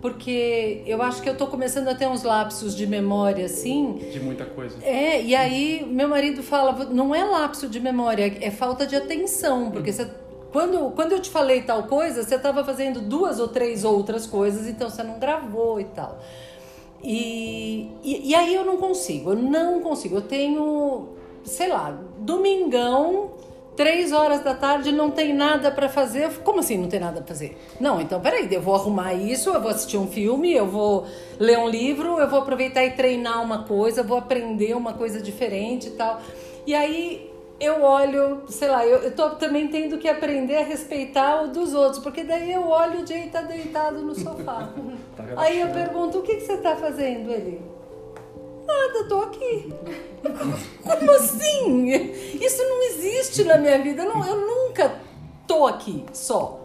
porque 0.00 0.82
eu 0.86 1.02
acho 1.02 1.20
que 1.22 1.28
eu 1.28 1.36
tô 1.36 1.46
começando 1.46 1.88
a 1.88 1.94
ter 1.94 2.06
uns 2.06 2.22
lapsos 2.22 2.76
de 2.76 2.86
memória 2.86 3.46
assim. 3.46 3.94
De 4.12 4.20
muita 4.20 4.44
coisa. 4.44 4.76
É, 4.84 5.22
e 5.22 5.34
aí 5.34 5.84
meu 5.88 6.08
marido 6.08 6.42
fala, 6.42 6.84
não 6.86 7.14
é 7.14 7.24
lapso 7.24 7.68
de 7.68 7.80
memória, 7.80 8.36
é 8.40 8.50
falta 8.50 8.86
de 8.86 8.94
atenção, 8.94 9.70
porque 9.70 9.92
você 9.92 10.08
quando, 10.52 10.92
quando 10.92 11.12
eu 11.12 11.20
te 11.20 11.28
falei 11.28 11.62
tal 11.62 11.84
coisa, 11.84 12.22
você 12.22 12.36
estava 12.36 12.64
fazendo 12.64 13.00
duas 13.00 13.38
ou 13.38 13.48
três 13.48 13.84
outras 13.84 14.26
coisas, 14.26 14.66
então 14.66 14.88
você 14.88 15.02
não 15.02 15.18
gravou 15.18 15.78
e 15.78 15.84
tal. 15.84 16.18
E, 17.02 17.90
e, 18.02 18.30
e, 18.30 18.34
aí 18.34 18.54
eu 18.54 18.64
não 18.64 18.76
consigo, 18.78 19.30
eu 19.30 19.36
não 19.36 19.80
consigo. 19.80 20.16
Eu 20.16 20.22
tenho, 20.22 21.10
sei 21.44 21.68
lá, 21.68 21.96
domingão 22.18 23.32
três 23.78 24.10
horas 24.10 24.40
da 24.40 24.54
tarde 24.54 24.90
não 24.90 25.08
tem 25.08 25.32
nada 25.32 25.70
para 25.70 25.88
fazer. 25.88 26.28
Como 26.42 26.58
assim 26.58 26.76
não 26.76 26.88
tem 26.88 26.98
nada 26.98 27.20
para 27.20 27.28
fazer? 27.28 27.56
Não, 27.78 28.00
então 28.00 28.20
peraí, 28.20 28.52
eu 28.52 28.60
vou 28.60 28.74
arrumar 28.74 29.14
isso, 29.14 29.50
eu 29.50 29.60
vou 29.60 29.70
assistir 29.70 29.96
um 29.96 30.08
filme, 30.08 30.52
eu 30.52 30.66
vou 30.66 31.06
ler 31.38 31.56
um 31.60 31.68
livro, 31.68 32.18
eu 32.18 32.28
vou 32.28 32.40
aproveitar 32.40 32.84
e 32.84 32.90
treinar 32.90 33.40
uma 33.40 33.62
coisa, 33.62 34.02
vou 34.02 34.18
aprender 34.18 34.74
uma 34.74 34.94
coisa 34.94 35.22
diferente 35.22 35.86
e 35.86 35.90
tal. 35.92 36.20
E 36.66 36.74
aí 36.74 37.30
eu 37.60 37.80
olho, 37.80 38.42
sei 38.48 38.66
lá, 38.66 38.84
eu, 38.84 38.98
eu 38.98 39.14
tô 39.14 39.30
também 39.30 39.68
tendo 39.68 39.96
que 39.96 40.08
aprender 40.08 40.56
a 40.56 40.64
respeitar 40.64 41.44
o 41.44 41.48
dos 41.48 41.72
outros, 41.72 42.02
porque 42.02 42.24
daí 42.24 42.52
eu 42.52 42.66
olho 42.66 43.04
o 43.04 43.06
Jay 43.06 43.28
tá 43.28 43.42
deitado 43.42 44.02
no 44.02 44.12
sofá. 44.16 44.70
tá 45.16 45.24
aí 45.36 45.60
eu 45.60 45.68
pergunto, 45.68 46.18
o 46.18 46.22
que, 46.22 46.34
que 46.34 46.40
você 46.40 46.56
tá 46.56 46.74
fazendo? 46.74 47.30
Ele, 47.30 47.62
nada, 48.68 49.08
tô 49.08 49.20
aqui. 49.22 49.72
Como 50.82 51.10
assim? 51.12 51.88
Isso 52.40 52.62
não 52.62 52.82
existe 52.82 53.44
na 53.44 53.56
minha 53.56 53.78
vida. 53.82 54.02
Eu, 54.02 54.14
não, 54.14 54.26
eu 54.26 54.36
nunca 54.36 55.00
tô 55.46 55.66
aqui 55.66 56.04
só. 56.12 56.60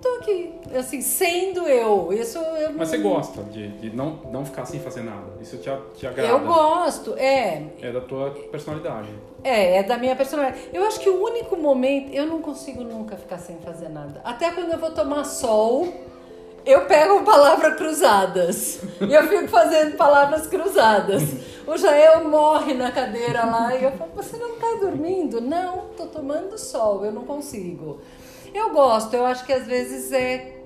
Tô 0.00 0.08
aqui, 0.20 0.54
assim, 0.76 1.00
sendo 1.00 1.66
eu. 1.66 2.12
Isso 2.12 2.38
eu 2.38 2.72
Mas 2.72 2.88
você 2.88 2.98
gosta 2.98 3.42
de, 3.42 3.66
de 3.78 3.96
não, 3.96 4.20
não 4.30 4.44
ficar 4.44 4.64
sem 4.64 4.78
fazer 4.78 5.02
nada? 5.02 5.26
Isso 5.40 5.56
te, 5.56 5.68
te 5.96 6.06
agrada? 6.06 6.28
Eu 6.28 6.38
gosto, 6.38 7.14
é. 7.16 7.64
É 7.82 7.90
da 7.90 8.00
tua 8.00 8.30
personalidade. 8.30 9.08
É, 9.42 9.78
é 9.78 9.82
da 9.82 9.98
minha 9.98 10.14
personalidade. 10.14 10.68
Eu 10.72 10.84
acho 10.84 11.00
que 11.00 11.10
o 11.10 11.20
único 11.20 11.56
momento. 11.56 12.14
Eu 12.14 12.26
não 12.26 12.40
consigo 12.40 12.84
nunca 12.84 13.16
ficar 13.16 13.38
sem 13.38 13.56
fazer 13.58 13.88
nada. 13.88 14.20
Até 14.22 14.52
quando 14.52 14.70
eu 14.70 14.78
vou 14.78 14.92
tomar 14.92 15.24
sol 15.24 15.92
eu 16.70 16.84
pego 16.86 17.24
palavras 17.24 17.76
cruzadas. 17.76 18.80
E 19.00 19.14
eu 19.14 19.22
fico 19.26 19.48
fazendo 19.48 19.96
palavras 19.96 20.46
cruzadas. 20.46 21.22
O 21.66 21.76
Jael 21.76 22.28
morre 22.28 22.74
na 22.74 22.90
cadeira 22.90 23.44
lá 23.44 23.74
e 23.74 23.84
eu 23.84 23.92
falo, 23.92 24.10
você 24.14 24.36
não 24.36 24.54
está 24.54 24.74
dormindo? 24.80 25.40
Não, 25.40 25.90
estou 25.90 26.06
tomando 26.06 26.58
sol, 26.58 27.04
eu 27.04 27.12
não 27.12 27.24
consigo. 27.24 28.00
Eu 28.54 28.70
gosto, 28.70 29.14
eu 29.14 29.24
acho 29.24 29.44
que 29.44 29.52
às 29.52 29.66
vezes 29.66 30.12
é 30.12 30.58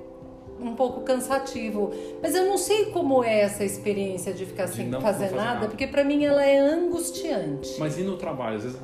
um 0.60 0.74
pouco 0.74 1.02
cansativo. 1.02 1.92
Mas 2.20 2.34
eu 2.34 2.46
não 2.46 2.58
sei 2.58 2.86
como 2.86 3.22
é 3.22 3.40
essa 3.40 3.64
experiência 3.64 4.32
de 4.32 4.46
ficar 4.46 4.66
de 4.66 4.74
sem 4.74 4.90
fazer, 4.90 5.02
fazer, 5.02 5.36
nada, 5.36 5.54
nada. 5.54 5.68
porque 5.68 5.86
para 5.86 6.04
mim 6.04 6.24
ela 6.24 6.44
é 6.44 6.58
angustiante. 6.58 7.76
Mas 7.78 7.98
e 7.98 8.02
no 8.02 8.16
trabalho? 8.16 8.56
Às 8.56 8.64
vezes, 8.64 8.78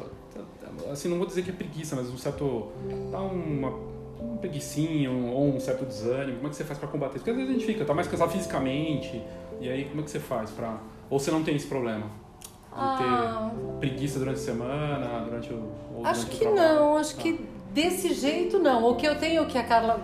assim, 0.91 1.09
não 1.09 1.19
vou 1.19 1.27
dizer 1.27 1.43
que 1.43 1.51
é 1.51 1.53
preguiça, 1.53 1.97
mas 1.97 2.09
um 2.09 2.17
certo. 2.17 2.69
dá 3.11 3.21
uma 3.21 3.98
um 4.21 4.37
preguiçinho 4.37 5.29
ou 5.29 5.55
um 5.55 5.61
certo 5.61 5.85
desânimo? 5.85 6.37
Como 6.37 6.47
é 6.49 6.51
que 6.51 6.57
você 6.57 6.65
faz 6.65 6.79
para 6.79 6.89
combater 6.89 7.17
isso? 7.17 7.25
Porque 7.25 7.31
às 7.31 7.37
vezes 7.37 7.51
a 7.51 7.59
gente 7.59 7.67
fica, 7.67 7.85
tá 7.85 7.95
mais 7.95 8.09
cansado 8.09 8.31
fisicamente, 8.31 9.23
e 9.61 9.69
aí 9.69 9.85
como 9.85 10.01
é 10.01 10.05
que 10.05 10.11
você 10.11 10.21
faz 10.21 10.51
para 10.51 10.79
Ou 11.11 11.19
você 11.19 11.31
não 11.31 11.43
tem 11.43 11.57
esse 11.57 11.67
problema? 11.67 12.07
De 12.07 12.75
ah, 12.75 13.51
ter 13.51 13.79
preguiça 13.81 14.19
durante 14.19 14.37
a 14.37 14.43
semana, 14.43 15.21
durante 15.25 15.53
o. 15.53 15.73
acho 16.05 16.27
durante 16.27 16.39
que 16.39 16.47
o 16.47 16.55
não, 16.55 16.97
acho 16.97 17.17
tá. 17.17 17.23
que 17.23 17.41
desse 17.73 18.13
jeito 18.13 18.59
não. 18.59 18.85
O 18.85 18.95
que 18.95 19.07
eu 19.07 19.19
tenho, 19.19 19.47
que 19.47 19.59
a 19.59 19.65
Carla 19.65 20.01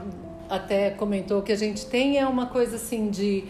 até 0.49 0.91
comentou, 0.91 1.43
que 1.43 1.53
a 1.53 1.57
gente 1.57 1.87
tem 1.87 2.19
é 2.19 2.27
uma 2.27 2.47
coisa 2.47 2.77
assim 2.77 3.11
de 3.11 3.45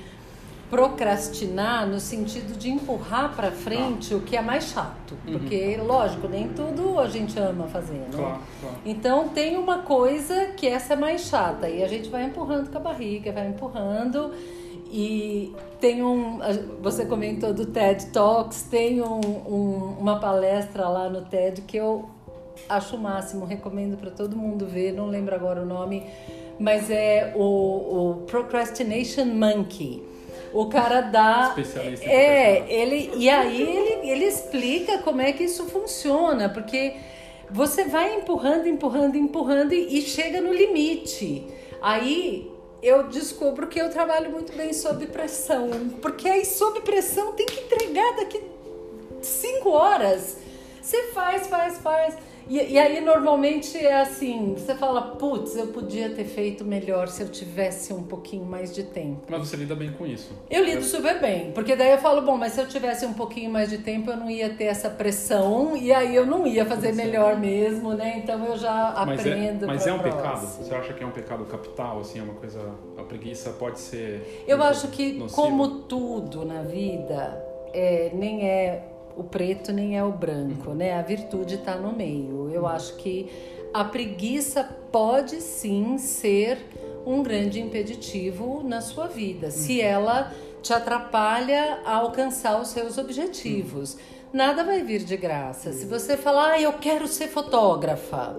procrastinar 0.71 1.87
no 1.87 2.01
sentido 2.01 2.59
de 2.59 2.71
empurrar 2.71 3.35
para 3.35 3.51
frente 3.51 4.15
ah. 4.15 4.17
o 4.17 4.21
que 4.21 4.37
é 4.37 4.43
mais 4.43 4.65
chato, 4.65 5.15
uhum. 5.27 5.39
porque 5.39 5.77
lógico 5.77 6.27
nem 6.29 6.49
tudo 6.49 6.99
a 6.99 7.07
gente 7.09 7.39
ama 7.39 7.67
fazer, 7.67 7.95
né? 7.95 8.09
Claro, 8.13 8.41
claro. 8.61 8.77
Então 8.85 9.29
tem 9.29 9.57
uma 9.57 9.79
coisa 9.79 10.47
que 10.57 10.67
essa 10.67 10.95
é 10.95 10.97
mais 10.97 11.23
chata 11.23 11.69
e 11.69 11.83
a 11.83 11.89
gente 11.89 12.09
vai 12.09 12.25
empurrando 12.25 12.71
com 12.71 12.79
a 12.79 12.81
barriga, 12.81 13.31
vai 13.33 13.49
empurrando 13.49 14.33
e 14.91 15.55
tem 15.81 16.03
um, 16.03 16.39
você 16.81 17.05
comentou 17.05 17.53
do 17.53 17.67
TED 17.67 18.07
Talks, 18.07 18.63
tem 18.63 19.03
um, 19.03 19.21
um, 19.21 19.97
uma 19.99 20.19
palestra 20.19 20.89
lá 20.89 21.09
no 21.09 21.23
TED 21.23 21.63
que 21.63 21.77
eu 21.77 22.09
acho 22.69 22.97
o 22.97 22.99
máximo, 22.99 23.45
recomendo 23.45 23.97
para 23.97 24.11
todo 24.11 24.37
mundo 24.37 24.67
ver, 24.67 24.93
não 24.93 25.07
lembro 25.09 25.35
agora 25.35 25.63
o 25.63 25.67
nome, 25.67 26.05
mas 26.59 26.91
é 26.91 27.33
o, 27.35 27.41
o 27.43 28.15
Procrastination 28.27 29.27
Monkey 29.27 30.14
o 30.55 30.67
cara 30.67 31.01
dá. 31.01 31.49
Especialista 31.49 32.07
é, 32.07 32.65
ele 32.73 33.11
e 33.17 33.29
aí 33.29 33.61
ele, 33.61 34.09
ele 34.09 34.25
explica 34.25 34.99
como 34.99 35.21
é 35.21 35.33
que 35.33 35.45
isso 35.45 35.67
funciona, 35.67 36.49
porque 36.49 36.95
você 37.51 37.85
vai 37.85 38.15
empurrando, 38.15 38.69
empurrando, 38.69 39.17
empurrando 39.17 39.73
e, 39.75 39.99
e 39.99 40.03
chega 40.03 40.41
no 40.41 40.53
limite. 40.53 41.47
Aí 41.83 42.51
eu 42.81 43.09
descubro 43.09 43.67
que 43.67 43.81
eu 43.81 43.91
trabalho 43.91 44.31
muito 44.31 44.57
bem 44.57 44.73
sob 44.73 45.07
pressão, 45.07 45.91
porque 46.01 46.29
aí 46.29 46.45
sob 46.45 46.81
pressão 46.83 47.33
tem 47.33 47.47
que 47.47 47.61
entregar 47.61 48.17
daqui 48.17 48.41
cinco 49.23 49.71
horas. 49.71 50.37
Você 50.81 51.03
faz, 51.13 51.47
faz, 51.49 51.79
faz. 51.79 52.15
E, 52.49 52.73
e, 52.73 52.79
aí 52.79 53.01
normalmente 53.01 53.79
é 53.79 54.01
assim, 54.01 54.55
você 54.57 54.75
fala, 54.75 55.03
putz, 55.03 55.57
eu 55.57 55.69
podia 55.69 56.11
ter 56.11 56.25
feito 56.25 56.65
melhor 56.65 57.09
se 57.09 57.23
eu 57.23 57.29
tivesse 57.29 57.93
um 57.93 58.03
pouquinho 58.03 58.45
mais 58.45 58.75
de 58.75 58.83
tempo. 58.83 59.23
Mas 59.29 59.49
você 59.49 59.57
lida 59.57 59.75
bem 59.75 59.93
com 59.93 60.07
isso? 60.07 60.33
Eu 60.51 60.65
lido 60.65 60.83
super 60.83 61.21
bem, 61.21 61.53
porque 61.53 61.75
daí 61.75 61.93
eu 61.93 61.99
falo, 61.99 62.23
bom, 62.23 62.37
mas 62.37 62.53
se 62.53 62.61
eu 62.61 62.69
tivesse 62.69 63.07
um 63.07 63.15
pouquinho 63.15 63.51
mais 63.51 63.71
de 63.71 63.79
tempo 63.79 64.11
eu 64.11 64.17
não 64.17 64.31
ia 64.31 64.51
ter 64.51 64.65
essa 64.65 64.91
pressão 64.91 65.77
e 65.77 65.93
aí 65.93 66.15
eu 66.15 66.27
não 66.27 66.47
ia 66.47 66.65
fazer 66.67 66.93
melhor 66.95 67.39
mesmo, 67.39 67.95
né? 67.95 68.21
Então 68.23 68.45
eu 68.45 68.57
já 68.57 69.05
mas 69.07 69.25
é, 69.25 69.31
aprendo. 69.31 69.65
É, 69.65 69.67
mas 69.67 69.87
é 69.87 69.93
um 69.93 69.99
próxima. 69.99 70.23
pecado? 70.23 70.47
Você 70.47 70.75
acha 70.75 70.93
que 70.93 71.03
é 71.03 71.07
um 71.07 71.13
pecado 71.13 71.45
capital, 71.45 72.01
assim, 72.01 72.19
é 72.19 72.23
uma 72.23 72.35
coisa, 72.35 72.61
a 72.99 73.03
preguiça 73.03 73.51
pode 73.51 73.81
ser... 73.81 74.45
Eu 74.47 74.63
acho 74.63 74.89
que 74.89 75.13
nociva? 75.13 75.43
como 75.43 75.69
tudo 75.83 76.45
na 76.45 76.63
vida, 76.63 77.43
é, 77.73 78.11
nem 78.15 78.49
é 78.49 78.94
o 79.17 79.25
preto 79.25 79.73
nem 79.73 79.97
é 79.97 80.05
o 80.05 80.13
branco, 80.13 80.71
né? 80.75 80.95
A 80.95 81.03
virtude 81.03 81.57
está 81.57 81.77
no 81.77 81.93
meio. 81.93 82.51
Eu 82.51 82.67
acho 82.67 82.97
que 82.97 83.31
a 83.73 83.85
preguiça 83.85 84.65
pode 84.91 85.41
sim 85.41 85.99
ser 85.99 86.59
um 87.07 87.23
grande 87.23 87.61
impeditivo 87.61 88.63
na 88.65 88.81
sua 88.81 89.07
vida, 89.07 89.51
se 89.51 89.81
uhum. 89.81 89.85
ela 89.85 90.33
te 90.63 90.73
atrapalha 90.73 91.81
a 91.85 91.97
alcançar 91.97 92.61
os 92.61 92.69
seus 92.69 92.97
objetivos. 92.97 93.99
Nada 94.33 94.65
vai 94.65 94.83
vir 94.83 95.05
de 95.05 95.17
graça. 95.17 95.73
Se 95.73 95.85
você 95.85 96.17
falar, 96.17 96.53
ah, 96.53 96.61
eu 96.61 96.73
quero 96.73 97.07
ser 97.07 97.29
fotógrafa, 97.29 98.37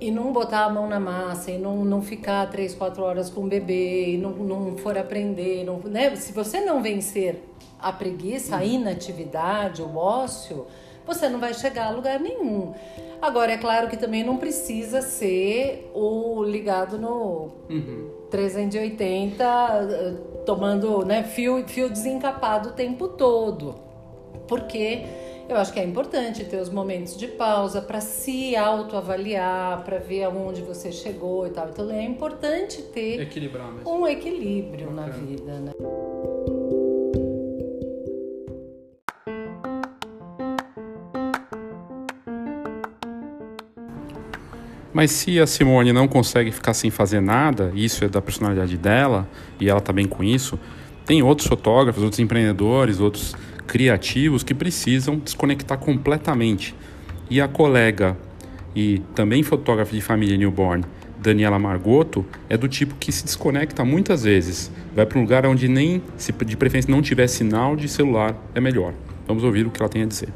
e 0.00 0.10
não 0.10 0.32
botar 0.32 0.64
a 0.64 0.70
mão 0.70 0.88
na 0.88 1.00
massa, 1.00 1.50
e 1.50 1.58
não, 1.58 1.84
não 1.84 2.02
ficar 2.02 2.50
três, 2.50 2.74
quatro 2.74 3.02
horas 3.02 3.30
com 3.30 3.44
o 3.44 3.46
bebê, 3.48 4.10
e 4.10 4.18
não, 4.18 4.30
não 4.32 4.76
for 4.76 4.96
aprender, 4.96 5.64
não, 5.64 5.78
né? 5.78 6.14
se 6.16 6.32
você 6.32 6.60
não 6.60 6.82
vencer 6.82 7.42
a 7.78 7.92
preguiça, 7.92 8.56
a 8.56 8.64
inatividade, 8.64 9.82
o 9.82 9.96
ócio, 9.96 10.66
você 11.06 11.28
não 11.28 11.38
vai 11.38 11.54
chegar 11.54 11.86
a 11.86 11.90
lugar 11.90 12.18
nenhum. 12.18 12.74
Agora, 13.20 13.52
é 13.52 13.56
claro 13.56 13.88
que 13.88 13.96
também 13.96 14.24
não 14.24 14.36
precisa 14.36 15.00
ser 15.00 15.90
o 15.94 16.42
ligado 16.42 16.98
no 16.98 17.50
uhum. 17.70 18.10
380, 18.30 19.44
eh, 19.44 20.14
tomando 20.44 21.04
né, 21.04 21.22
fio, 21.22 21.66
fio 21.66 21.88
desencapado 21.88 22.70
o 22.70 22.72
tempo 22.72 23.08
todo. 23.08 23.76
Porque 24.46 25.04
eu 25.48 25.56
acho 25.56 25.72
que 25.72 25.78
é 25.78 25.84
importante 25.84 26.44
ter 26.44 26.60
os 26.60 26.68
momentos 26.68 27.16
de 27.16 27.28
pausa 27.28 27.80
para 27.80 28.00
se 28.00 28.56
autoavaliar, 28.56 29.84
para 29.84 29.98
ver 29.98 30.24
aonde 30.24 30.60
você 30.62 30.90
chegou 30.90 31.46
e 31.46 31.50
tal. 31.50 31.68
Então 31.68 31.90
é 31.90 32.02
importante 32.02 32.82
ter 32.82 33.28
um 33.86 34.06
equilíbrio 34.06 34.90
Bacana. 34.90 35.06
na 35.06 35.12
vida, 35.12 35.60
né? 35.60 35.72
Mas 44.92 45.10
se 45.10 45.38
a 45.38 45.46
Simone 45.46 45.92
não 45.92 46.08
consegue 46.08 46.50
ficar 46.50 46.72
sem 46.72 46.90
fazer 46.90 47.20
nada, 47.20 47.70
isso 47.74 48.02
é 48.02 48.08
da 48.08 48.22
personalidade 48.22 48.78
dela, 48.78 49.28
e 49.60 49.68
ela 49.68 49.80
tá 49.80 49.92
bem 49.92 50.06
com 50.06 50.24
isso, 50.24 50.58
tem 51.04 51.22
outros 51.22 51.46
fotógrafos, 51.46 52.02
outros 52.02 52.18
empreendedores, 52.18 52.98
outros 52.98 53.34
criativos 53.66 54.42
que 54.42 54.54
precisam 54.54 55.18
desconectar 55.18 55.78
completamente. 55.78 56.74
E 57.28 57.40
a 57.40 57.48
colega 57.48 58.16
e 58.74 59.00
também 59.14 59.42
fotógrafa 59.42 59.92
de 59.92 60.00
família 60.00 60.36
newborn, 60.36 60.84
Daniela 61.18 61.58
Margoto, 61.58 62.24
é 62.48 62.56
do 62.56 62.68
tipo 62.68 62.94
que 62.94 63.10
se 63.10 63.24
desconecta 63.24 63.84
muitas 63.84 64.22
vezes. 64.22 64.70
Vai 64.94 65.06
para 65.06 65.18
um 65.18 65.22
lugar 65.22 65.46
onde 65.46 65.66
nem, 65.66 66.02
se 66.16 66.32
de 66.32 66.56
preferência 66.56 66.90
não 66.90 67.02
tiver 67.02 67.26
sinal 67.26 67.74
de 67.74 67.88
celular, 67.88 68.36
é 68.54 68.60
melhor. 68.60 68.92
Vamos 69.26 69.42
ouvir 69.42 69.66
o 69.66 69.70
que 69.70 69.82
ela 69.82 69.88
tem 69.88 70.02
a 70.02 70.06
dizer. 70.06 70.28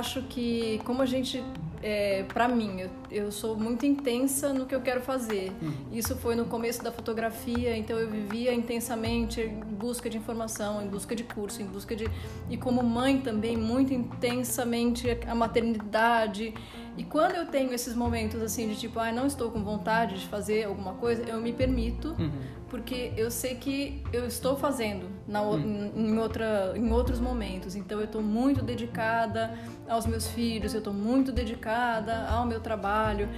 acho 0.00 0.22
que 0.22 0.80
como 0.84 1.02
a 1.02 1.06
gente 1.06 1.44
é, 1.82 2.24
para 2.24 2.46
mim, 2.46 2.80
eu, 2.80 2.90
eu, 3.10 3.32
sou 3.32 3.56
muito 3.56 3.86
intensa 3.86 4.52
no 4.52 4.66
que 4.66 4.74
eu 4.74 4.82
quero 4.82 5.00
fazer. 5.00 5.50
Uhum. 5.62 5.72
Isso 5.92 6.14
foi 6.16 6.34
no 6.34 6.44
começo 6.44 6.82
da 6.82 6.92
fotografia, 6.92 7.76
então 7.76 7.98
eu 7.98 8.10
vivia 8.10 8.52
intensamente 8.52 9.40
em 9.40 9.60
busca 9.60 10.10
de 10.10 10.18
informação, 10.18 10.82
em 10.82 10.88
busca 10.88 11.14
de 11.16 11.24
curso, 11.24 11.62
em 11.62 11.66
busca 11.66 11.96
de. 11.96 12.06
E 12.50 12.56
como 12.56 12.82
mãe 12.82 13.20
também, 13.20 13.56
muito 13.56 13.94
intensamente 13.94 15.06
a 15.26 15.34
maternidade. 15.34 16.52
E 16.98 17.04
quando 17.04 17.36
eu 17.36 17.46
tenho 17.46 17.72
esses 17.72 17.94
momentos 17.94 18.42
assim 18.42 18.68
de 18.68 18.76
tipo, 18.76 18.98
ah, 18.98 19.10
não 19.10 19.26
estou 19.26 19.50
com 19.50 19.62
vontade 19.62 20.20
de 20.20 20.26
fazer 20.26 20.64
alguma 20.64 20.94
coisa, 20.94 21.22
eu 21.22 21.40
me 21.40 21.52
permito, 21.52 22.14
uhum. 22.18 22.30
porque 22.68 23.12
eu 23.16 23.30
sei 23.30 23.54
que 23.54 24.02
eu 24.12 24.26
estou 24.26 24.56
fazendo 24.56 25.06
na, 25.26 25.40
uhum. 25.40 25.92
em, 25.96 26.18
outra, 26.18 26.74
em 26.76 26.92
outros 26.92 27.18
momentos. 27.18 27.74
Então 27.74 27.98
eu 28.00 28.04
estou 28.04 28.20
muito 28.20 28.62
dedicada 28.62 29.56
aos 29.88 30.04
meus 30.04 30.26
filhos, 30.26 30.74
eu 30.74 30.78
estou 30.78 30.92
muito 30.92 31.32
dedicada 31.32 31.69
ao 32.28 32.46
meu 32.46 32.60
trabalho 32.60 33.28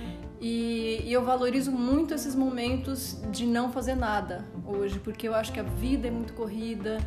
e, 0.43 1.01
e, 1.05 1.13
eu 1.13 1.25
valorizo 1.25 1.71
muito 1.71 2.13
esses 2.13 2.35
momentos 2.35 3.23
de 3.31 3.47
não 3.47 3.71
fazer 3.71 3.95
nada 3.95 4.45
hoje, 4.67 4.99
porque 4.99 5.29
eu 5.29 5.37
acho 5.37 5.53
que 5.53 5.61
a 5.61 5.63
vida 5.63 6.09
é 6.09 6.11
muito 6.11 6.33
corrida. 6.33 6.99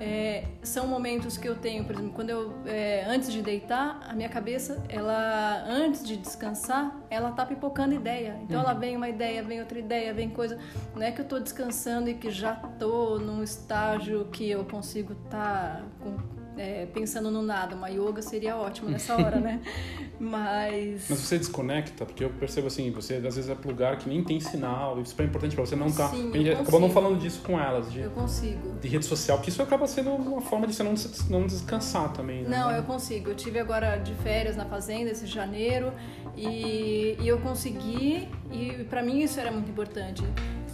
É, 0.00 0.44
são 0.62 0.86
momentos 0.86 1.36
que 1.36 1.48
eu 1.48 1.56
tenho, 1.56 1.84
por 1.84 1.94
exemplo, 1.94 2.12
quando 2.12 2.30
eu 2.30 2.54
é, 2.66 3.04
antes 3.08 3.32
de 3.32 3.42
deitar, 3.42 4.00
a 4.08 4.12
minha 4.12 4.28
cabeça, 4.28 4.80
ela 4.88 5.64
antes 5.68 6.06
de 6.06 6.16
descansar, 6.16 6.96
ela 7.10 7.32
tá 7.32 7.44
pipocando 7.44 7.94
ideia. 7.94 8.38
Então 8.42 8.60
uhum. 8.60 8.64
ela 8.64 8.74
vem 8.74 8.96
uma 8.96 9.08
ideia, 9.08 9.42
vem 9.42 9.58
outra 9.58 9.78
ideia, 9.78 10.14
vem 10.14 10.30
coisa. 10.30 10.56
Não 10.94 11.02
é 11.02 11.10
que 11.10 11.20
eu 11.20 11.24
tô 11.24 11.40
descansando 11.40 12.08
e 12.08 12.14
que 12.14 12.30
já 12.30 12.54
tô 12.54 13.18
num 13.18 13.42
estágio 13.42 14.26
que 14.26 14.48
eu 14.48 14.64
consigo 14.64 15.14
estar 15.14 15.78
tá 15.78 15.82
com 16.00 16.33
é, 16.56 16.86
pensando 16.86 17.30
no 17.30 17.42
nada. 17.42 17.74
Uma 17.74 17.88
yoga 17.88 18.22
seria 18.22 18.56
ótimo 18.56 18.90
nessa 18.90 19.14
hora, 19.14 19.38
né? 19.40 19.60
Mas. 20.18 21.06
Mas 21.08 21.18
você 21.18 21.38
desconecta, 21.38 22.06
porque 22.06 22.24
eu 22.24 22.30
percebo 22.30 22.68
assim, 22.68 22.90
você 22.90 23.14
às 23.14 23.36
vezes 23.36 23.48
é 23.48 23.54
pro 23.54 23.70
lugar 23.70 23.98
que 23.98 24.08
nem 24.08 24.22
tem 24.22 24.38
sinal, 24.40 25.00
isso 25.00 25.14
é 25.20 25.24
importante 25.24 25.54
para 25.54 25.66
você 25.66 25.76
não 25.76 25.86
estar. 25.86 26.08
Tá... 26.08 26.16
Sim, 26.16 26.32
gente 26.32 26.50
acabou 26.50 26.80
não 26.80 26.90
falando 26.90 27.18
disso 27.18 27.40
com 27.44 27.58
elas. 27.58 27.90
De, 27.92 28.00
eu 28.00 28.10
consigo. 28.10 28.78
De 28.80 28.88
rede 28.88 29.04
social, 29.04 29.38
porque 29.38 29.50
isso 29.50 29.62
acaba 29.62 29.86
sendo 29.86 30.10
uma 30.10 30.40
forma 30.40 30.66
de 30.66 30.74
você 30.74 30.82
não, 30.82 30.94
não 31.30 31.46
descansar 31.46 32.12
também. 32.12 32.42
Né? 32.42 32.56
Não, 32.56 32.70
eu 32.70 32.82
consigo. 32.84 33.30
Eu 33.30 33.34
tive 33.34 33.58
agora 33.58 33.96
de 33.96 34.14
férias 34.14 34.56
na 34.56 34.64
fazenda 34.64 35.10
esse 35.10 35.26
janeiro 35.26 35.92
e, 36.36 37.16
e 37.20 37.28
eu 37.28 37.38
consegui, 37.38 38.28
e 38.50 38.84
para 38.84 39.02
mim 39.02 39.20
isso 39.20 39.38
era 39.40 39.50
muito 39.50 39.70
importante. 39.70 40.22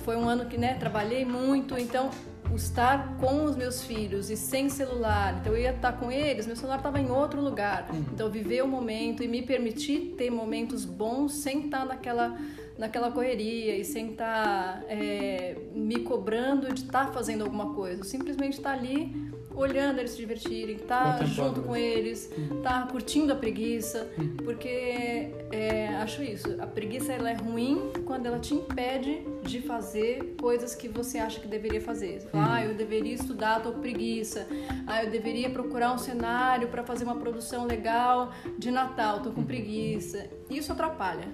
Foi 0.04 0.16
um 0.16 0.28
ano 0.28 0.46
que 0.46 0.56
né, 0.56 0.74
trabalhei 0.74 1.24
muito, 1.24 1.78
então 1.78 2.10
estar 2.56 3.16
com 3.18 3.44
os 3.44 3.56
meus 3.56 3.82
filhos 3.82 4.30
e 4.30 4.36
sem 4.36 4.68
celular. 4.68 5.38
Então 5.40 5.52
eu 5.52 5.60
ia 5.60 5.70
estar 5.70 5.92
com 5.92 6.10
eles, 6.10 6.46
meu 6.46 6.56
celular 6.56 6.76
estava 6.76 7.00
em 7.00 7.10
outro 7.10 7.40
lugar. 7.40 7.88
Uhum. 7.90 8.04
Então 8.12 8.30
viver 8.30 8.62
o 8.62 8.68
momento 8.68 9.22
e 9.22 9.28
me 9.28 9.42
permitir 9.42 10.14
ter 10.16 10.30
momentos 10.30 10.84
bons 10.84 11.34
sem 11.34 11.66
estar 11.66 11.84
naquela 11.84 12.38
naquela 12.78 13.10
correria 13.12 13.76
e 13.76 13.84
sem 13.84 14.12
estar 14.12 14.82
é, 14.88 15.54
me 15.74 16.00
cobrando 16.00 16.72
de 16.72 16.80
estar 16.80 17.12
fazendo 17.12 17.44
alguma 17.44 17.74
coisa. 17.74 18.02
Simplesmente 18.04 18.54
estar 18.54 18.72
ali 18.72 19.29
olhando 19.54 19.98
eles 19.98 20.12
se 20.12 20.16
divertirem, 20.16 20.76
tá 20.76 21.24
junto 21.24 21.62
com 21.62 21.76
eles, 21.76 22.30
uhum. 22.36 22.62
tá 22.62 22.86
curtindo 22.90 23.32
a 23.32 23.36
preguiça, 23.36 24.10
uhum. 24.18 24.36
porque 24.38 25.30
é, 25.50 25.88
acho 26.00 26.22
isso, 26.22 26.56
a 26.60 26.66
preguiça 26.66 27.12
ela 27.12 27.30
é 27.30 27.34
ruim 27.34 27.92
quando 28.04 28.26
ela 28.26 28.38
te 28.38 28.54
impede 28.54 29.22
de 29.42 29.60
fazer 29.60 30.36
coisas 30.40 30.74
que 30.74 30.88
você 30.88 31.18
acha 31.18 31.40
que 31.40 31.48
deveria 31.48 31.80
fazer. 31.80 32.28
Uhum. 32.32 32.40
ah, 32.40 32.64
eu 32.64 32.74
deveria 32.74 33.14
estudar, 33.14 33.62
tô 33.62 33.72
com 33.72 33.80
preguiça. 33.80 34.46
Ah, 34.86 35.04
eu 35.04 35.10
deveria 35.10 35.50
procurar 35.50 35.92
um 35.92 35.98
cenário 35.98 36.68
para 36.68 36.82
fazer 36.82 37.04
uma 37.04 37.16
produção 37.16 37.66
legal 37.66 38.32
de 38.58 38.70
Natal, 38.70 39.20
tô 39.20 39.30
com 39.30 39.42
preguiça. 39.42 40.28
Isso 40.48 40.72
atrapalha. 40.72 41.28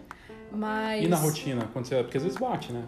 Mas... 0.50 1.04
E 1.04 1.08
na 1.08 1.16
rotina, 1.16 1.68
quando 1.72 1.86
você, 1.86 2.02
porque 2.02 2.16
às 2.16 2.22
vezes 2.22 2.38
bate, 2.38 2.72
né? 2.72 2.84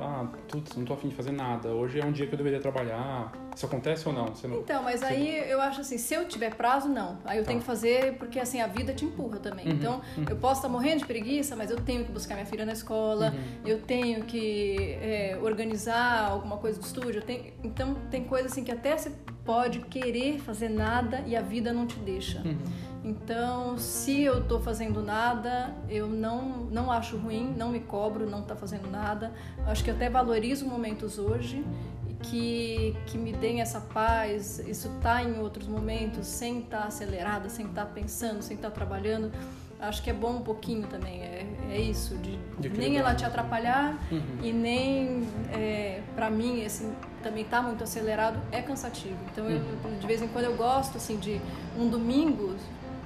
ah, 0.00 0.26
putz, 0.48 0.74
não 0.76 0.84
tô 0.84 0.94
afim 0.94 1.08
de 1.08 1.14
fazer 1.14 1.32
nada. 1.32 1.68
Hoje 1.68 2.00
é 2.00 2.04
um 2.04 2.12
dia 2.12 2.26
que 2.26 2.34
eu 2.34 2.36
deveria 2.36 2.60
trabalhar. 2.60 3.32
Isso 3.54 3.66
acontece 3.66 4.08
ou 4.08 4.14
não? 4.14 4.26
não 4.44 4.60
então, 4.60 4.82
mas 4.82 5.02
aí 5.02 5.50
eu 5.50 5.60
acho 5.60 5.82
assim, 5.82 5.98
se 5.98 6.14
eu 6.14 6.26
tiver 6.26 6.54
prazo, 6.54 6.88
não. 6.88 7.18
Aí 7.24 7.38
eu 7.38 7.44
tá. 7.44 7.48
tenho 7.48 7.60
que 7.60 7.66
fazer, 7.66 8.14
porque 8.14 8.40
assim, 8.40 8.60
a 8.60 8.66
vida 8.66 8.94
te 8.94 9.04
empurra 9.04 9.38
também. 9.38 9.66
Uhum, 9.66 9.72
então, 9.72 10.00
uhum. 10.16 10.24
eu 10.28 10.36
posso 10.36 10.60
estar 10.60 10.68
morrendo 10.68 10.98
de 10.98 11.06
preguiça, 11.06 11.54
mas 11.54 11.70
eu 11.70 11.76
tenho 11.76 12.04
que 12.04 12.12
buscar 12.12 12.34
minha 12.34 12.46
filha 12.46 12.64
na 12.64 12.72
escola, 12.72 13.32
uhum. 13.32 13.68
eu 13.68 13.80
tenho 13.80 14.24
que 14.24 14.96
é, 15.00 15.38
organizar 15.42 16.30
alguma 16.30 16.56
coisa 16.56 16.78
do 16.78 16.84
estúdio. 16.84 17.22
Tenho... 17.22 17.52
Então, 17.62 17.94
tem 18.10 18.24
coisa 18.24 18.48
assim 18.48 18.64
que 18.64 18.72
até 18.72 18.96
você 18.96 19.12
pode 19.44 19.80
querer 19.80 20.38
fazer 20.38 20.68
nada 20.68 21.22
e 21.26 21.36
a 21.36 21.42
vida 21.42 21.72
não 21.72 21.86
te 21.86 21.98
deixa. 21.98 22.40
Uhum. 22.44 22.56
Então, 23.04 23.76
se 23.78 24.22
eu 24.22 24.38
estou 24.38 24.60
fazendo 24.60 25.02
nada, 25.02 25.74
eu 25.88 26.06
não, 26.06 26.68
não 26.70 26.90
acho 26.90 27.16
ruim, 27.16 27.52
não 27.56 27.70
me 27.70 27.80
cobro, 27.80 28.30
não 28.30 28.40
está 28.40 28.54
fazendo 28.54 28.88
nada. 28.88 29.32
Acho 29.66 29.82
que 29.82 29.90
até 29.90 30.08
valorizo 30.08 30.66
momentos 30.66 31.18
hoje 31.18 31.64
que, 32.22 32.96
que 33.06 33.18
me 33.18 33.32
deem 33.32 33.60
essa 33.60 33.80
paz. 33.80 34.58
Isso 34.60 34.88
tá 35.00 35.22
em 35.22 35.38
outros 35.38 35.66
momentos, 35.66 36.26
sem 36.26 36.60
estar 36.60 36.82
tá 36.82 36.84
acelerada, 36.86 37.48
sem 37.48 37.66
estar 37.66 37.86
tá 37.86 37.92
pensando, 37.92 38.42
sem 38.42 38.56
estar 38.56 38.70
tá 38.70 38.74
trabalhando. 38.74 39.30
Acho 39.80 40.00
que 40.02 40.10
é 40.10 40.12
bom 40.12 40.36
um 40.36 40.42
pouquinho 40.42 40.86
também. 40.86 41.20
É, 41.22 41.46
é 41.70 41.80
isso, 41.80 42.16
de, 42.16 42.38
de 42.60 42.68
nem 42.68 42.96
ela 42.96 43.14
te 43.14 43.24
atrapalhar 43.24 43.98
uhum. 44.10 44.38
e 44.42 44.52
nem, 44.52 45.28
é, 45.52 46.00
para 46.14 46.30
mim, 46.30 46.62
esse 46.62 46.88
também 47.22 47.44
tá 47.44 47.60
muito 47.60 47.82
acelerado, 47.82 48.40
é 48.52 48.62
cansativo. 48.62 49.16
Então, 49.32 49.50
eu, 49.50 49.58
uhum. 49.58 49.98
de 50.00 50.06
vez 50.06 50.22
em 50.22 50.28
quando 50.28 50.44
eu 50.44 50.56
gosto 50.56 50.96
assim 50.96 51.16
de 51.16 51.40
um 51.76 51.88
domingo 51.88 52.54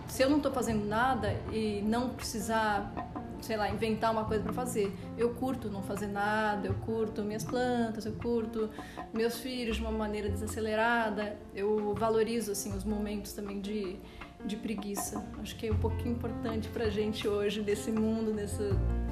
se 0.09 0.22
eu 0.22 0.31
não 0.31 0.37
estou 0.37 0.52
fazendo 0.52 0.85
nada 0.87 1.35
e 1.52 1.83
não 1.85 2.11
precisar, 2.11 2.92
sei 3.40 3.57
lá, 3.57 3.68
inventar 3.68 4.12
uma 4.12 4.25
coisa 4.25 4.42
para 4.42 4.53
fazer, 4.53 4.94
eu 5.16 5.35
curto 5.35 5.70
não 5.70 5.83
fazer 5.83 6.07
nada, 6.07 6.68
eu 6.68 6.75
curto 6.75 7.22
minhas 7.22 7.44
plantas, 7.44 8.07
eu 8.07 8.12
curto 8.12 8.70
meus 9.12 9.38
filhos 9.38 9.77
de 9.77 9.83
uma 9.83 9.90
maneira 9.90 10.29
desacelerada, 10.29 11.37
eu 11.55 11.94
valorizo 11.94 12.53
assim 12.53 12.75
os 12.77 12.85
momentos 12.85 13.33
também 13.33 13.61
de, 13.61 13.96
de 14.44 14.57
preguiça. 14.57 15.25
Acho 15.40 15.57
que 15.57 15.66
é 15.66 15.72
um 15.72 15.79
pouquinho 15.79 16.12
importante 16.12 16.68
para 16.68 16.85
a 16.85 16.90
gente 16.90 17.27
hoje 17.27 17.62
nesse 17.62 17.90
mundo, 17.90 18.33
nesse 18.33 18.62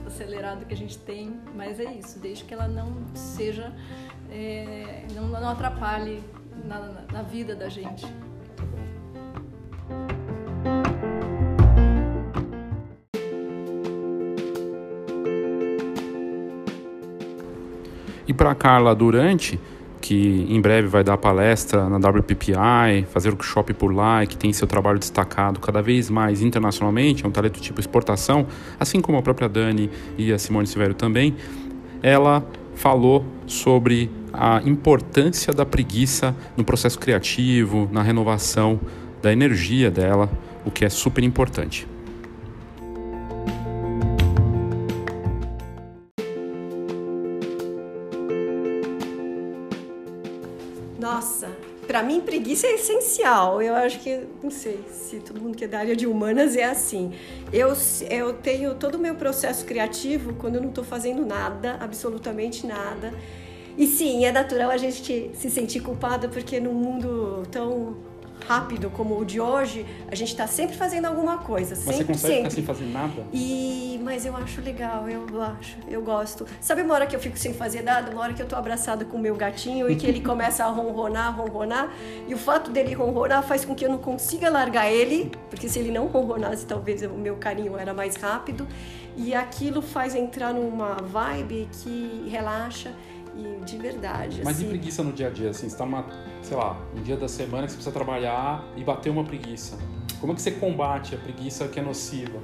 acelerado 0.07 0.67
que 0.67 0.75
a 0.75 0.77
gente 0.77 0.99
tem, 0.99 1.41
mas 1.55 1.81
é 1.81 1.93
isso, 1.93 2.19
desde 2.19 2.45
que 2.45 2.53
ela 2.53 2.69
não 2.69 2.93
seja, 3.15 3.73
é, 4.31 5.07
não, 5.15 5.29
não 5.29 5.49
atrapalhe 5.49 6.23
na, 6.65 7.05
na 7.13 7.23
vida 7.23 7.55
da 7.55 7.69
gente. 7.69 8.07
E 18.35 18.37
para 18.37 18.53
Carla 18.53 18.97
Durante, 18.97 19.61
que 20.01 20.45
em 20.51 20.61
breve 20.61 20.89
vai 20.89 21.05
dar 21.05 21.17
palestra 21.17 21.89
na 21.89 21.99
WPPI, 21.99 23.07
fazer 23.09 23.29
workshop 23.29 23.73
por 23.75 23.95
lá 23.95 24.25
e 24.25 24.27
que 24.27 24.37
tem 24.37 24.53
seu 24.53 24.67
trabalho 24.67 24.99
destacado 24.99 25.61
cada 25.61 25.81
vez 25.81 26.11
mais 26.11 26.43
internacionalmente, 26.43 27.25
é 27.25 27.29
um 27.29 27.31
talento 27.31 27.61
tipo 27.61 27.79
exportação, 27.79 28.45
assim 28.81 29.01
como 29.01 29.19
a 29.19 29.23
própria 29.23 29.49
Dani 29.49 29.89
e 30.19 30.33
a 30.33 30.39
Simone 30.41 30.67
Silvério 30.67 30.97
também, 30.97 31.37
ela 32.03 32.45
falou 32.75 33.25
sobre 33.47 34.11
a 34.33 34.61
importância 34.65 35.53
da 35.53 35.65
preguiça 35.65 36.35
no 36.57 36.65
processo 36.65 36.99
criativo, 36.99 37.89
na 37.93 38.03
renovação 38.03 38.81
da 39.23 39.33
energia 39.33 39.93
dela, 39.93 40.29
o 40.65 40.73
que 40.73 40.85
é 40.85 40.89
super 40.89 41.23
importante. 41.23 41.87
Preguiça 52.25 52.67
é 52.67 52.75
essencial. 52.75 53.63
Eu 53.63 53.75
acho 53.75 54.01
que, 54.01 54.27
não 54.43 54.51
sei 54.51 54.81
se 54.91 55.21
todo 55.21 55.41
mundo 55.41 55.57
que 55.57 55.65
é 55.65 55.69
da 55.69 55.79
área 55.79 55.95
de 55.95 56.07
humanas 56.07 56.57
é 56.57 56.65
assim. 56.65 57.13
Eu, 57.53 57.73
eu 58.11 58.33
tenho 58.33 58.75
todo 58.75 58.97
o 58.97 58.99
meu 58.99 59.15
processo 59.15 59.65
criativo 59.65 60.35
quando 60.35 60.57
eu 60.57 60.63
não 60.63 60.71
estou 60.71 60.83
fazendo 60.85 61.25
nada, 61.25 61.77
absolutamente 61.81 62.67
nada. 62.67 63.13
E 63.77 63.87
sim, 63.87 64.25
é 64.25 64.33
natural 64.33 64.71
a 64.71 64.77
gente 64.77 65.31
se 65.35 65.51
sentir 65.51 65.81
culpada 65.81 66.29
porque 66.29 66.61
num 66.61 66.75
mundo 66.75 67.43
tão 67.51 67.97
rápido 68.47 68.91
como 68.91 69.19
o 69.19 69.25
de 69.25 69.41
hoje, 69.41 69.87
a 70.11 70.15
gente 70.15 70.29
está 70.29 70.47
sempre 70.47 70.77
fazendo 70.77 71.07
alguma 71.07 71.39
coisa. 71.39 71.75
Mas 71.75 71.97
sempre, 71.97 71.97
você 71.97 72.05
consegue 72.05 72.35
sempre. 72.35 72.51
ficar 72.51 72.51
sem 72.51 72.65
fazer 72.65 72.87
nada? 72.87 73.27
E... 73.33 73.85
Mas 74.05 74.27
eu 74.27 74.37
acho 74.37 74.61
legal, 74.61 75.09
eu 75.09 75.41
acho, 75.41 75.79
eu 75.89 76.03
gosto. 76.03 76.47
Sabe 76.61 76.83
uma 76.83 76.93
hora 76.93 77.07
que 77.07 77.17
eu 77.17 77.21
fico 77.21 77.39
sem 77.39 77.55
fazer 77.55 77.81
nada? 77.81 78.11
Uma 78.11 78.21
hora 78.21 78.35
que 78.35 78.43
eu 78.43 78.47
tô 78.47 78.55
abraçada 78.55 79.03
com 79.03 79.17
o 79.17 79.21
meu 79.21 79.35
gatinho 79.35 79.91
e 79.91 79.97
que 79.97 80.07
ele 80.07 80.21
começa 80.23 80.63
a 80.63 80.69
ronronar, 80.69 81.35
ronronar. 81.35 81.91
E 82.29 82.35
o 82.35 82.37
fato 82.37 82.71
dele 82.71 82.93
ronronar 82.93 83.43
faz 83.43 83.65
com 83.65 83.75
que 83.75 83.83
eu 83.83 83.89
não 83.89 83.97
consiga 83.97 84.51
largar 84.51 84.93
ele, 84.93 85.33
porque 85.49 85.71
se 85.71 85.79
ele 85.79 85.91
não 85.91 86.07
ronronasse, 86.07 86.67
talvez 86.67 87.03
o 87.03 87.15
meu 87.15 87.37
carinho 87.37 87.79
era 87.79 87.95
mais 87.95 88.17
rápido. 88.17 88.69
E 89.17 89.35
aquilo 89.35 89.81
faz 89.81 90.15
entrar 90.15 90.53
numa 90.53 90.97
vibe 90.97 91.67
que 91.73 92.29
relaxa 92.29 92.93
e 93.37 93.65
de 93.65 93.77
verdade. 93.79 94.41
Mas 94.45 94.57
assim... 94.57 94.67
e 94.67 94.69
preguiça 94.69 95.03
no 95.03 95.13
dia 95.13 95.29
a 95.29 95.31
dia? 95.31 95.51
Assim, 95.51 95.69
você 95.69 95.77
tá 95.77 95.85
uma, 95.85 96.07
sei 96.43 96.57
lá, 96.57 96.81
um 96.97 97.03
dia 97.03 97.17
da 97.17 97.29
semana 97.29 97.67
que 97.67 97.73
você 97.73 97.77
precisa 97.77 97.93
trabalhar 97.93 98.65
e 98.77 98.85
bater 98.85 99.11
uma 99.11 99.25
preguiça. 99.25 99.79
Como 100.21 100.33
é 100.33 100.35
que 100.35 100.43
você 100.43 100.53
combate 100.53 101.15
a 101.15 101.19
preguiça 101.19 101.69
que 101.69 101.79
é 101.79 101.83
nociva? 101.83 102.41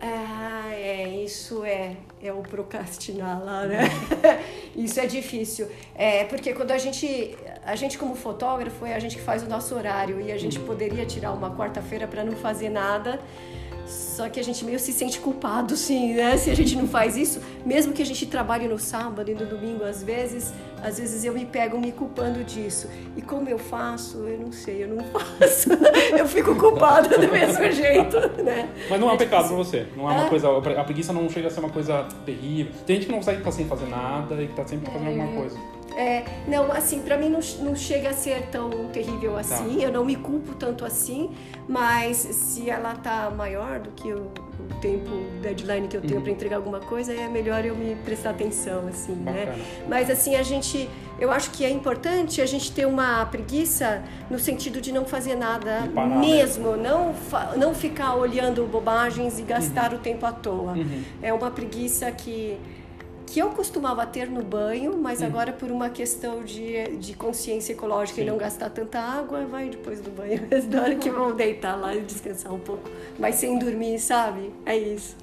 Ah, 0.00 0.70
é, 0.72 1.08
isso 1.24 1.64
é, 1.64 1.96
é 2.22 2.32
o 2.32 2.42
procrastinar 2.42 3.42
lá, 3.42 3.66
né? 3.66 3.88
isso 4.76 5.00
é 5.00 5.06
difícil. 5.06 5.68
É, 5.94 6.24
porque 6.24 6.52
quando 6.52 6.70
a 6.70 6.78
gente, 6.78 7.36
a 7.64 7.74
gente 7.74 7.96
como 7.96 8.14
fotógrafo, 8.14 8.84
é 8.84 8.94
a 8.94 8.98
gente 8.98 9.16
que 9.16 9.22
faz 9.22 9.42
o 9.42 9.48
nosso 9.48 9.74
horário 9.74 10.20
e 10.20 10.30
a 10.30 10.38
gente 10.38 10.58
uhum. 10.58 10.66
poderia 10.66 11.06
tirar 11.06 11.32
uma 11.32 11.56
quarta-feira 11.56 12.06
para 12.06 12.22
não 12.22 12.32
fazer 12.32 12.68
nada 12.68 13.18
só 13.86 14.28
que 14.28 14.40
a 14.40 14.42
gente 14.42 14.64
meio 14.64 14.78
se 14.78 14.92
sente 14.92 15.20
culpado, 15.20 15.76
sim, 15.76 16.14
né? 16.14 16.36
Se 16.36 16.50
a 16.50 16.54
gente 16.54 16.74
não 16.74 16.88
faz 16.88 17.16
isso, 17.16 17.40
mesmo 17.64 17.92
que 17.92 18.02
a 18.02 18.06
gente 18.06 18.26
trabalhe 18.26 18.66
no 18.66 18.78
sábado 18.78 19.30
e 19.30 19.34
no 19.34 19.46
domingo, 19.46 19.84
às 19.84 20.02
vezes, 20.02 20.52
às 20.82 20.98
vezes 20.98 21.24
eu 21.24 21.32
me 21.32 21.44
pego 21.44 21.78
me 21.78 21.92
culpando 21.92 22.42
disso. 22.42 22.88
E 23.16 23.22
como 23.22 23.48
eu 23.48 23.58
faço, 23.58 24.18
eu 24.26 24.38
não 24.38 24.50
sei, 24.50 24.84
eu 24.84 24.88
não 24.88 25.04
faço. 25.12 25.68
eu 26.18 26.26
fico 26.26 26.54
culpada 26.56 27.16
do 27.16 27.30
mesmo 27.30 27.62
jeito, 27.70 28.18
né? 28.42 28.68
Mas 28.90 29.00
não 29.00 29.10
é 29.10 29.12
um 29.12 29.16
pecado 29.16 29.46
pra 29.48 29.56
você. 29.56 29.86
Não 29.96 30.10
é 30.10 30.14
uma 30.14 30.26
é? 30.26 30.28
coisa. 30.28 30.48
A 30.48 30.84
preguiça 30.84 31.12
não 31.12 31.28
chega 31.30 31.46
a 31.46 31.50
ser 31.50 31.60
uma 31.60 31.70
coisa 31.70 32.06
terrível. 32.24 32.72
Tem 32.84 32.96
gente 32.96 33.06
que 33.06 33.12
não 33.12 33.18
consegue 33.18 33.38
ficar 33.38 33.52
sem 33.52 33.66
fazer 33.66 33.86
nada 33.86 34.42
e 34.42 34.48
que 34.48 34.54
tá 34.54 34.66
sempre 34.66 34.90
fazendo 34.90 35.06
é... 35.06 35.10
alguma 35.10 35.40
coisa. 35.40 35.75
É, 35.96 36.24
não, 36.46 36.70
assim, 36.70 37.00
para 37.00 37.16
mim 37.16 37.30
não, 37.30 37.40
não 37.60 37.74
chega 37.74 38.10
a 38.10 38.12
ser 38.12 38.48
tão 38.48 38.70
terrível 38.92 39.32
tá. 39.32 39.40
assim. 39.40 39.78
Tá. 39.78 39.82
Eu 39.82 39.90
não 39.90 40.04
me 40.04 40.14
culpo 40.14 40.54
tanto 40.54 40.84
assim, 40.84 41.30
mas 41.66 42.18
se 42.18 42.68
ela 42.68 42.94
tá 42.94 43.32
maior 43.34 43.80
do 43.80 43.90
que 43.92 44.12
o, 44.12 44.30
o 44.60 44.74
tempo 44.80 45.10
deadline 45.40 45.88
que 45.88 45.96
eu 45.96 46.02
tenho 46.02 46.16
uhum. 46.16 46.22
para 46.22 46.32
entregar 46.32 46.56
alguma 46.56 46.80
coisa, 46.80 47.14
é 47.14 47.26
melhor 47.28 47.64
eu 47.64 47.74
me 47.74 47.94
prestar 47.96 48.30
atenção, 48.30 48.86
assim, 48.88 49.14
né? 49.14 49.46
Bacana. 49.46 49.56
né? 49.56 49.84
Mas 49.88 50.10
assim, 50.10 50.36
a 50.36 50.42
gente, 50.42 50.88
eu 51.18 51.32
acho 51.32 51.50
que 51.50 51.64
é 51.64 51.70
importante 51.70 52.42
a 52.42 52.46
gente 52.46 52.70
ter 52.72 52.86
uma 52.86 53.24
preguiça 53.24 54.02
no 54.30 54.38
sentido 54.38 54.82
de 54.82 54.92
não 54.92 55.06
fazer 55.06 55.34
nada 55.34 55.88
parar, 55.94 56.18
mesmo, 56.18 56.76
né? 56.76 56.90
não 56.90 57.14
não 57.56 57.74
ficar 57.74 58.14
olhando 58.16 58.66
bobagens 58.66 59.38
e 59.38 59.42
gastar 59.42 59.92
uhum. 59.92 59.98
o 59.98 60.00
tempo 60.00 60.26
à 60.26 60.32
toa. 60.32 60.72
Uhum. 60.72 61.02
É 61.22 61.32
uma 61.32 61.50
preguiça 61.50 62.10
que 62.12 62.58
que 63.26 63.40
eu 63.40 63.50
costumava 63.50 64.06
ter 64.06 64.30
no 64.30 64.42
banho, 64.42 64.96
mas 64.96 65.20
hum. 65.20 65.26
agora 65.26 65.52
por 65.52 65.70
uma 65.70 65.90
questão 65.90 66.44
de, 66.44 66.96
de 66.96 67.14
consciência 67.14 67.72
ecológica 67.72 68.16
Sim. 68.16 68.26
e 68.26 68.30
não 68.30 68.38
gastar 68.38 68.70
tanta 68.70 69.00
água, 69.00 69.44
vai 69.44 69.68
depois 69.68 70.00
do 70.00 70.10
banho. 70.10 70.40
Na 70.70 70.82
hora 70.82 70.94
que 70.94 71.10
vão 71.10 71.34
deitar 71.34 71.74
lá 71.76 71.94
e 71.94 72.00
descansar 72.00 72.54
um 72.54 72.60
pouco, 72.60 72.88
mas 73.18 73.34
sem 73.34 73.58
dormir, 73.58 73.98
sabe? 73.98 74.52
É 74.64 74.76
isso. 74.76 75.16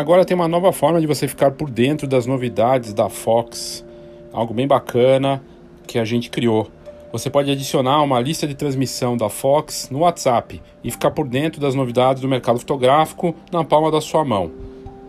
Agora 0.00 0.24
tem 0.24 0.34
uma 0.34 0.48
nova 0.48 0.72
forma 0.72 0.98
de 0.98 1.06
você 1.06 1.28
ficar 1.28 1.50
por 1.50 1.68
dentro 1.68 2.08
das 2.08 2.24
novidades 2.24 2.94
da 2.94 3.10
Fox, 3.10 3.84
algo 4.32 4.54
bem 4.54 4.66
bacana 4.66 5.42
que 5.86 5.98
a 5.98 6.06
gente 6.06 6.30
criou. 6.30 6.70
Você 7.12 7.28
pode 7.28 7.50
adicionar 7.50 8.02
uma 8.02 8.18
lista 8.18 8.46
de 8.46 8.54
transmissão 8.54 9.14
da 9.14 9.28
Fox 9.28 9.90
no 9.90 9.98
WhatsApp 9.98 10.62
e 10.82 10.90
ficar 10.90 11.10
por 11.10 11.28
dentro 11.28 11.60
das 11.60 11.74
novidades 11.74 12.22
do 12.22 12.28
mercado 12.28 12.58
fotográfico 12.58 13.34
na 13.52 13.62
palma 13.62 13.90
da 13.90 14.00
sua 14.00 14.24
mão. 14.24 14.50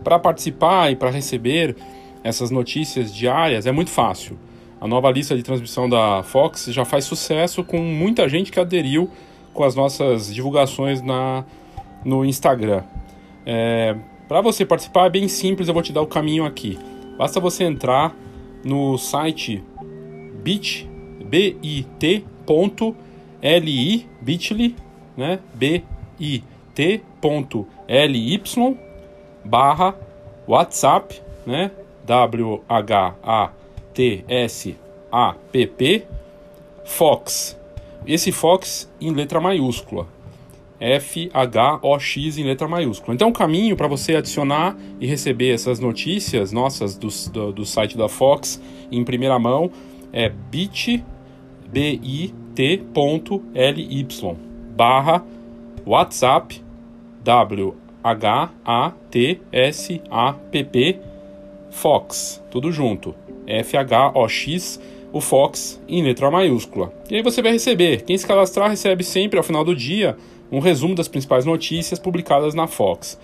Para 0.04 0.20
participar 0.20 0.92
e 0.92 0.98
para 0.98 1.10
receber 1.10 1.74
essas 2.22 2.52
notícias 2.52 3.16
diárias 3.16 3.66
é 3.66 3.72
muito 3.72 3.92
fácil. 3.92 4.38
A 4.82 4.90
nova 4.90 5.10
lista 5.10 5.38
de 5.38 5.42
transmissão 5.42 5.88
da 5.88 6.22
Fox 6.22 6.66
já 6.66 6.84
faz 6.84 7.06
sucesso 7.06 7.64
com 7.64 7.78
muita 7.78 8.28
gente 8.28 8.52
que 8.52 8.60
aderiu 8.60 9.10
com 9.54 9.64
as 9.64 9.74
nossas 9.74 10.36
divulgações 10.36 11.02
na, 11.02 11.46
no 12.04 12.26
Instagram. 12.26 12.84
É, 13.46 13.96
para 14.32 14.40
você 14.40 14.66
participar 14.66 15.08
é 15.08 15.10
bem 15.10 15.28
simples, 15.28 15.68
eu 15.68 15.74
vou 15.74 15.84
te 15.84 15.92
dar 15.92 16.02
o 16.02 16.08
caminho 16.08 16.46
aqui. 16.46 16.80
Basta 17.18 17.38
você 17.38 17.66
entrar 17.66 18.16
no 18.64 18.98
site 18.98 19.62
bit, 20.42 20.90
bit.ly, 21.26 22.24
bit.ly, 24.22 24.76
né? 25.18 25.40
bit.ly 25.54 26.46
barra 29.44 29.96
WhatsApp, 30.48 31.22
né? 31.46 31.72
W-H-A-T-S-A-P-P 32.06 33.18
Fox. 36.86 37.60
Esse 38.08 38.32
Fox 38.32 38.90
em 39.02 39.12
letra 39.12 39.42
maiúscula. 39.42 40.08
F-H-O-X 40.82 42.40
em 42.40 42.44
letra 42.44 42.68
maiúscula. 42.68 43.14
Então, 43.14 43.30
o 43.30 43.34
caminho 43.34 43.78
para 43.78 43.88
você 43.88 44.16
adicionar 44.16 44.76
e 45.00 45.06
receber 45.06 45.54
essas 45.54 45.80
notícias 45.80 46.52
nossas 46.52 46.98
do, 46.98 47.08
do, 47.32 47.52
do 47.54 47.66
site 47.66 47.96
da 47.96 48.10
Fox 48.10 48.60
em 48.92 49.04
primeira 49.04 49.38
mão 49.38 49.70
é 50.12 50.28
bit, 50.28 51.04
bit.ly 51.72 52.46
barra 54.76 55.24
WhatsApp 55.86 56.60
W-H-A-T-S-A-P-P 57.24 57.92
Fox, 61.70 62.44
tudo 62.52 62.72
junto. 62.72 63.16
F-H-O-X, 63.48 64.80
o 65.14 65.22
Fox 65.22 65.82
em 65.88 66.04
letra 66.04 66.30
maiúscula. 66.30 66.94
E 67.10 67.16
aí 67.16 67.22
você 67.22 67.42
vai 67.42 67.54
receber. 67.54 68.04
Quem 68.04 68.18
se 68.18 68.28
cadastrar 68.28 68.70
recebe 68.70 69.04
sempre 69.04 69.38
ao 69.38 69.44
final 69.44 69.64
do 69.64 69.76
dia 69.76 70.18
um 70.52 70.60
resumo 70.60 70.94
das 70.94 71.08
principais 71.08 71.46
notícias 71.46 71.98
publicadas 71.98 72.54
na 72.54 72.68
Fox. 72.68 73.18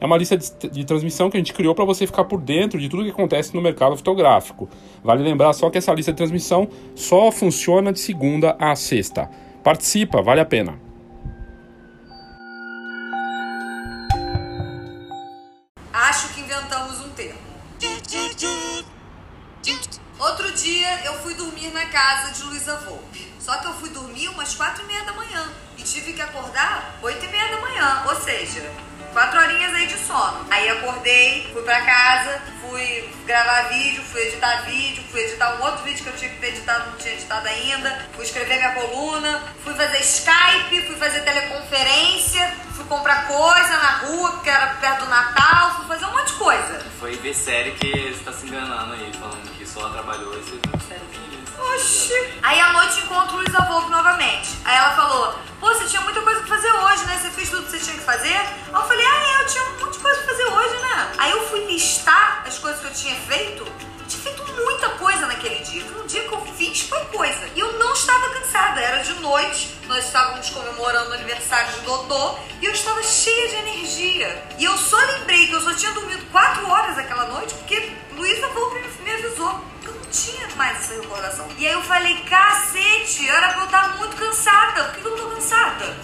É 0.00 0.06
uma 0.06 0.18
lista 0.18 0.36
de, 0.36 0.68
de 0.68 0.84
transmissão 0.84 1.30
que 1.30 1.36
a 1.36 1.40
gente 1.40 1.54
criou 1.54 1.74
para 1.74 1.84
você 1.84 2.06
ficar 2.06 2.24
por 2.24 2.40
dentro 2.40 2.78
de 2.78 2.88
tudo 2.88 3.04
que 3.04 3.10
acontece 3.10 3.54
no 3.54 3.62
mercado 3.62 3.96
fotográfico. 3.96 4.68
Vale 5.02 5.22
lembrar 5.22 5.52
só 5.54 5.70
que 5.70 5.78
essa 5.78 5.94
lista 5.94 6.12
de 6.12 6.18
transmissão 6.18 6.68
só 6.94 7.32
funciona 7.32 7.92
de 7.92 8.00
segunda 8.00 8.54
a 8.58 8.76
sexta. 8.76 9.30
Participa, 9.62 10.20
vale 10.20 10.42
a 10.42 10.44
pena. 10.44 10.78
Acho 15.90 16.34
que 16.34 16.40
inventamos 16.40 17.00
um 17.00 17.08
termo. 17.10 17.38
Outro 20.18 20.52
dia 20.52 21.04
eu 21.06 21.14
fui 21.14 21.34
dormir 21.34 21.72
na 21.72 21.86
casa 21.86 22.32
de 22.32 22.42
Luísa 22.42 22.76
Volpe. 22.78 23.32
Só 23.38 23.56
que 23.58 23.66
eu 23.66 23.72
fui 23.74 23.90
dormir 23.90 24.28
umas 24.28 24.54
quatro 24.54 24.84
e 24.84 24.86
meia 24.86 25.04
da 25.04 25.12
manhã 25.12 25.63
e 25.78 25.82
tive 25.82 26.12
que 26.12 26.22
acordar 26.22 26.98
oito 27.02 27.24
e 27.24 27.28
meia 27.28 27.48
da 27.48 27.60
manhã, 27.60 28.02
ou 28.06 28.16
seja, 28.16 28.70
quatro 29.12 29.40
horinhas 29.40 29.72
aí 29.74 29.86
de 29.86 29.98
sono. 29.98 30.44
Aí 30.50 30.68
acordei, 30.70 31.48
fui 31.52 31.62
pra 31.62 31.80
casa, 31.80 32.42
fui 32.60 33.08
gravar 33.26 33.68
vídeo, 33.68 34.02
fui 34.02 34.20
editar 34.22 34.62
vídeo, 34.62 35.02
fui 35.10 35.20
editar 35.20 35.54
um 35.54 35.64
outro 35.64 35.84
vídeo 35.84 36.02
que 36.02 36.10
eu 36.10 36.16
tinha 36.16 36.30
que 36.30 36.38
ter 36.38 36.48
editado, 36.48 36.90
não 36.90 36.98
tinha 36.98 37.14
editado 37.14 37.46
ainda, 37.46 38.08
fui 38.14 38.24
escrever 38.24 38.56
minha 38.56 38.72
coluna, 38.72 39.42
fui 39.62 39.74
fazer 39.74 40.00
Skype, 40.00 40.86
fui 40.86 40.96
fazer 40.96 41.20
teleconferência, 41.20 42.54
fui 42.74 42.84
comprar 42.86 43.28
coisa 43.28 43.76
na 43.78 43.90
rua, 43.98 44.32
porque 44.32 44.50
era 44.50 44.74
perto 44.74 45.04
do 45.04 45.10
Natal, 45.10 45.76
fui 45.76 45.86
fazer 45.86 46.06
um 46.06 46.12
monte 46.12 46.26
de 46.26 46.34
coisa. 46.34 46.86
Foi 46.98 47.16
ver 47.16 47.34
série 47.34 47.70
que 47.72 48.12
você 48.12 48.24
tá 48.24 48.32
se 48.32 48.46
enganando 48.46 48.94
aí, 48.94 49.12
falando 49.12 49.56
que 49.56 49.66
só 49.66 49.88
trabalhou 49.90 50.36
e 50.38 50.42
você 50.42 50.56
Oxi. 51.74 52.14
Aí 52.42 52.60
à 52.60 52.72
noite 52.72 53.00
encontro 53.00 53.36
Luísa 53.36 53.60
Volpe 53.62 53.90
novamente. 53.90 54.48
Aí 54.64 54.76
ela 54.76 54.94
falou: 54.94 55.34
Pô, 55.58 55.66
você 55.74 55.84
tinha 55.86 56.00
muita 56.02 56.20
coisa 56.22 56.40
pra 56.40 56.56
fazer 56.56 56.70
hoje, 56.70 57.04
né? 57.06 57.18
Você 57.20 57.30
fez 57.30 57.50
tudo 57.50 57.64
que 57.64 57.70
você 57.70 57.78
tinha 57.78 57.96
que 57.96 58.04
fazer? 58.04 58.36
Aí 58.36 58.72
eu 58.72 58.82
falei: 58.82 59.04
Ah, 59.04 59.38
é, 59.38 59.42
eu 59.42 59.46
tinha 59.46 59.64
um 59.64 59.80
monte 59.80 59.92
de 59.94 59.98
coisa 59.98 60.18
pra 60.22 60.28
fazer 60.28 60.44
hoje, 60.44 60.76
né? 60.82 61.12
Aí 61.18 61.30
eu 61.32 61.48
fui 61.48 61.64
listar 61.66 62.44
as 62.46 62.58
coisas 62.58 62.80
que 62.80 62.86
eu 62.86 62.92
tinha 62.92 63.16
feito. 63.22 63.64
Eu 63.64 64.06
tinha 64.06 64.22
feito 64.22 64.62
muita 64.62 64.88
coisa 64.90 65.26
naquele 65.26 65.64
dia. 65.64 65.84
Um 66.00 66.06
dia 66.06 66.22
que 66.28 66.32
eu 66.32 66.46
fiz 66.56 66.82
foi 66.82 67.00
coisa. 67.06 67.48
E 67.56 67.58
eu 67.58 67.72
não 67.78 67.92
estava 67.92 68.28
cansada. 68.30 68.80
Era 68.80 69.02
de 69.02 69.14
noite, 69.14 69.76
nós 69.88 70.04
estávamos 70.04 70.48
comemorando 70.50 71.10
o 71.10 71.14
aniversário 71.14 71.72
do 71.72 71.80
doutor 71.82 72.38
e 72.60 72.66
eu 72.66 72.72
estava 72.72 73.02
cheia 73.02 73.48
de 73.48 73.54
energia. 73.56 74.48
E 74.58 74.64
eu 74.64 74.76
só 74.78 74.96
lembrei 74.96 75.48
que 75.48 75.54
eu 75.54 75.60
só 75.60 75.74
tinha 75.74 75.90
dormido 75.92 76.24
quatro 76.30 76.68
horas 76.70 76.96
aquela 76.98 77.24
noite 77.26 77.52
porque 77.54 77.92
Luísa 78.12 78.46
Volpe 78.48 78.78
me 79.02 79.12
avisou 79.12 79.73
tinha 80.14 80.48
mais 80.56 80.78
essa 80.78 80.94
recordação. 80.94 81.48
E 81.58 81.66
aí 81.66 81.72
eu 81.72 81.82
falei, 81.82 82.16
cacete, 82.22 83.28
era 83.28 83.48
pra 83.48 83.60
eu 83.60 83.64
estar 83.64 83.96
muito 83.98 84.16
cansada. 84.16 84.84
Por 84.84 85.00
que 85.00 85.06
eu 85.08 85.16
tô 85.16 85.30
cansada? 85.30 85.96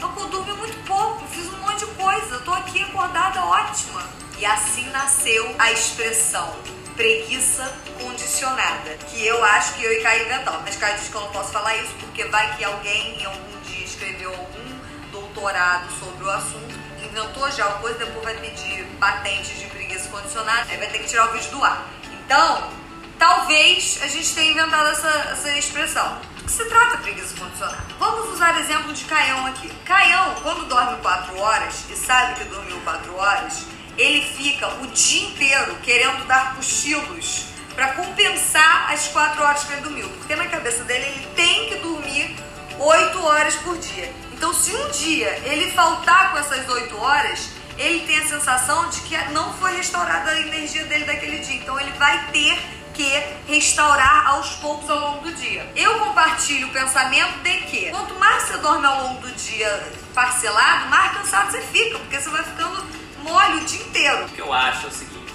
Eu 0.00 0.28
dormi 0.28 0.52
muito 0.52 0.76
pouco, 0.86 1.26
fiz 1.28 1.46
um 1.46 1.56
monte 1.58 1.78
de 1.78 1.86
coisa, 1.92 2.38
tô 2.40 2.52
aqui 2.52 2.82
acordada 2.82 3.42
ótima. 3.42 4.02
E 4.38 4.44
assim 4.44 4.88
nasceu 4.90 5.54
a 5.58 5.72
expressão 5.72 6.54
preguiça 6.94 7.72
condicionada, 8.00 8.96
que 9.08 9.26
eu 9.26 9.42
acho 9.44 9.74
que 9.74 9.84
eu 9.84 9.92
e 9.92 10.02
Caio 10.02 10.26
inventamos. 10.26 10.62
Mas 10.62 10.76
Caio 10.76 10.98
diz 10.98 11.08
que 11.08 11.14
eu 11.14 11.20
não 11.22 11.32
posso 11.32 11.50
falar 11.50 11.76
isso 11.76 11.92
porque 12.00 12.24
vai 12.24 12.56
que 12.56 12.64
alguém 12.64 13.20
em 13.20 13.24
algum 13.24 13.60
dia 13.62 13.84
escreveu 13.84 14.30
algum 14.30 14.78
doutorado 15.10 15.90
sobre 15.98 16.24
o 16.24 16.30
assunto, 16.30 16.74
inventou 17.02 17.50
já 17.50 17.66
uma 17.66 17.78
coisa, 17.78 17.98
depois 17.98 18.24
vai 18.24 18.36
pedir 18.36 18.84
patente 19.00 19.54
de 19.54 19.66
preguiça 19.66 20.08
condicionada, 20.08 20.70
aí 20.70 20.76
vai 20.76 20.88
ter 20.88 20.98
que 20.98 21.06
tirar 21.06 21.30
o 21.30 21.32
vídeo 21.32 21.50
do 21.50 21.64
ar. 21.64 21.88
Então, 22.12 22.70
talvez 23.18 24.00
a 24.02 24.06
gente 24.06 24.34
tenha 24.34 24.52
inventado 24.52 24.88
essa, 24.88 25.08
essa 25.32 25.58
expressão. 25.58 26.18
Do 26.36 26.44
que 26.44 26.52
se 26.52 26.64
trata 26.66 26.98
preguiça 26.98 27.34
condicionada? 27.38 27.84
Vamos 27.98 28.34
usar 28.34 28.58
exemplo 28.60 28.92
de 28.92 29.04
Caião 29.04 29.46
aqui. 29.46 29.68
Caião, 29.84 30.34
quando 30.42 30.66
dorme 30.66 30.96
4 31.00 31.38
horas 31.38 31.84
e 31.90 31.96
sabe 31.96 32.34
que 32.34 32.44
dormiu 32.44 32.78
4 32.80 33.16
horas, 33.16 33.66
ele 33.96 34.22
fica 34.22 34.68
o 34.82 34.86
dia 34.88 35.28
inteiro 35.28 35.76
querendo 35.82 36.26
dar 36.26 36.54
cochilos 36.56 37.46
para 37.74 37.92
compensar 37.92 38.92
as 38.92 39.08
4 39.08 39.42
horas 39.42 39.64
que 39.64 39.72
ele 39.72 39.82
dormiu. 39.82 40.08
Porque 40.10 40.36
na 40.36 40.46
cabeça 40.46 40.84
dele 40.84 41.06
ele 41.06 41.28
tem 41.34 41.68
que 41.68 41.76
dormir 41.76 42.36
8 42.78 43.24
horas 43.24 43.54
por 43.56 43.76
dia. 43.78 44.12
Então, 44.32 44.52
se 44.52 44.74
um 44.74 44.90
dia 44.90 45.40
ele 45.44 45.70
faltar 45.72 46.32
com 46.32 46.38
essas 46.38 46.68
8 46.68 46.96
horas, 46.96 47.50
ele 47.78 48.00
tem 48.06 48.18
a 48.18 48.28
sensação 48.28 48.88
de 48.90 49.00
que 49.02 49.16
não 49.32 49.52
foi 49.54 49.76
restaurada 49.76 50.30
a 50.30 50.40
energia 50.40 50.84
dele 50.84 51.04
daquele 51.04 51.38
dia. 51.38 51.56
Então, 51.56 51.78
ele 51.80 51.92
vai 51.92 52.26
ter 52.32 52.58
que 52.94 53.22
restaurar 53.46 54.28
aos 54.28 54.50
poucos 54.56 54.88
ao 54.88 54.98
longo 54.98 55.20
do 55.20 55.32
dia. 55.34 55.70
Eu 55.76 55.98
compartilho 55.98 56.68
o 56.68 56.70
pensamento 56.70 57.42
de 57.42 57.56
que 57.64 57.90
quanto 57.90 58.14
mais 58.14 58.44
você 58.44 58.56
dorme 58.58 58.86
ao 58.86 59.02
longo 59.02 59.20
do 59.20 59.32
dia 59.32 59.92
parcelado, 60.14 60.88
mais 60.88 61.12
cansado 61.18 61.50
você 61.50 61.60
fica, 61.60 61.98
porque 61.98 62.20
você 62.20 62.30
vai 62.30 62.44
ficando 62.44 62.84
mole 63.18 63.56
o 63.56 63.64
dia 63.64 63.82
inteiro. 63.82 64.24
O 64.24 64.28
que 64.28 64.40
eu 64.40 64.52
acho 64.52 64.86
é 64.86 64.88
o 64.88 64.92
seguinte: 64.92 65.34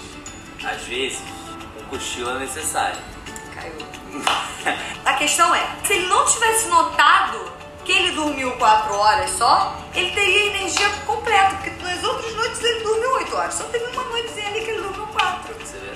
às 0.64 0.82
vezes, 0.82 1.20
um 1.78 1.84
cochilo 1.84 2.30
é 2.30 2.38
necessário. 2.40 2.98
Caiu. 3.54 3.74
A 5.04 5.14
questão 5.14 5.54
é, 5.54 5.68
se 5.84 5.92
ele 5.92 6.06
não 6.06 6.24
tivesse 6.26 6.68
notado 6.68 7.52
que 7.84 7.92
ele 7.92 8.12
dormiu 8.12 8.52
4 8.52 8.94
horas 8.94 9.30
só, 9.30 9.76
ele 9.94 10.10
teria 10.12 10.46
energia 10.56 10.88
completa, 11.06 11.56
porque 11.56 11.70
nas 11.82 12.02
outras 12.04 12.34
noites 12.34 12.62
ele 12.62 12.80
dormiu 12.84 13.12
8 13.14 13.36
horas. 13.36 13.54
Só 13.54 13.64
teve 13.64 13.84
uma 13.86 14.04
noitezinha 14.04 14.48
ali 14.48 14.60
que 14.60 14.70
ele 14.70 14.82
dormiu 14.82 15.06
4. 15.06 15.62
Isso 15.62 15.76
é 15.76 15.78
verdade. 15.78 15.89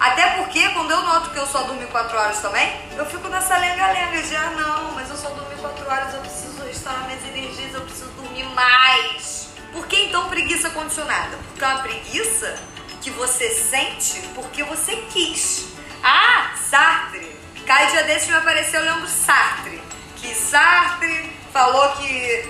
Até 0.00 0.30
porque 0.30 0.66
quando 0.70 0.90
eu 0.90 1.02
noto 1.02 1.28
que 1.28 1.38
eu 1.38 1.46
só 1.46 1.62
dormi 1.64 1.84
4 1.86 2.16
horas 2.16 2.40
também, 2.40 2.74
eu 2.96 3.04
fico 3.04 3.28
nessa 3.28 3.58
lenga-lenga 3.58 4.22
de 4.22 4.34
ah 4.34 4.50
não, 4.56 4.92
mas 4.92 5.10
eu 5.10 5.16
só 5.16 5.28
dormi 5.28 5.54
4 5.56 5.86
horas, 5.86 6.14
eu 6.14 6.20
preciso 6.20 6.64
restaurar 6.64 7.06
minhas 7.06 7.22
energias, 7.22 7.74
eu 7.74 7.82
preciso 7.82 8.08
dormir 8.12 8.44
mais. 8.44 9.50
Por 9.72 9.86
que 9.86 10.06
então 10.06 10.30
preguiça 10.30 10.70
condicionada? 10.70 11.36
Porque 11.36 11.62
é 11.62 11.68
uma 11.68 11.82
preguiça 11.82 12.58
que 13.02 13.10
você 13.10 13.50
sente 13.50 14.26
porque 14.34 14.62
você 14.64 14.96
quis. 15.12 15.66
Ah, 16.02 16.54
Sartre. 16.56 17.38
Cai 17.66 17.90
dia 17.90 18.02
desse 18.04 18.30
me 18.30 18.36
apareceu 18.36 18.80
lendo 18.82 19.06
Sartre. 19.06 19.82
Que 20.16 20.34
Sartre 20.34 21.30
falou 21.52 21.88
que, 21.96 22.48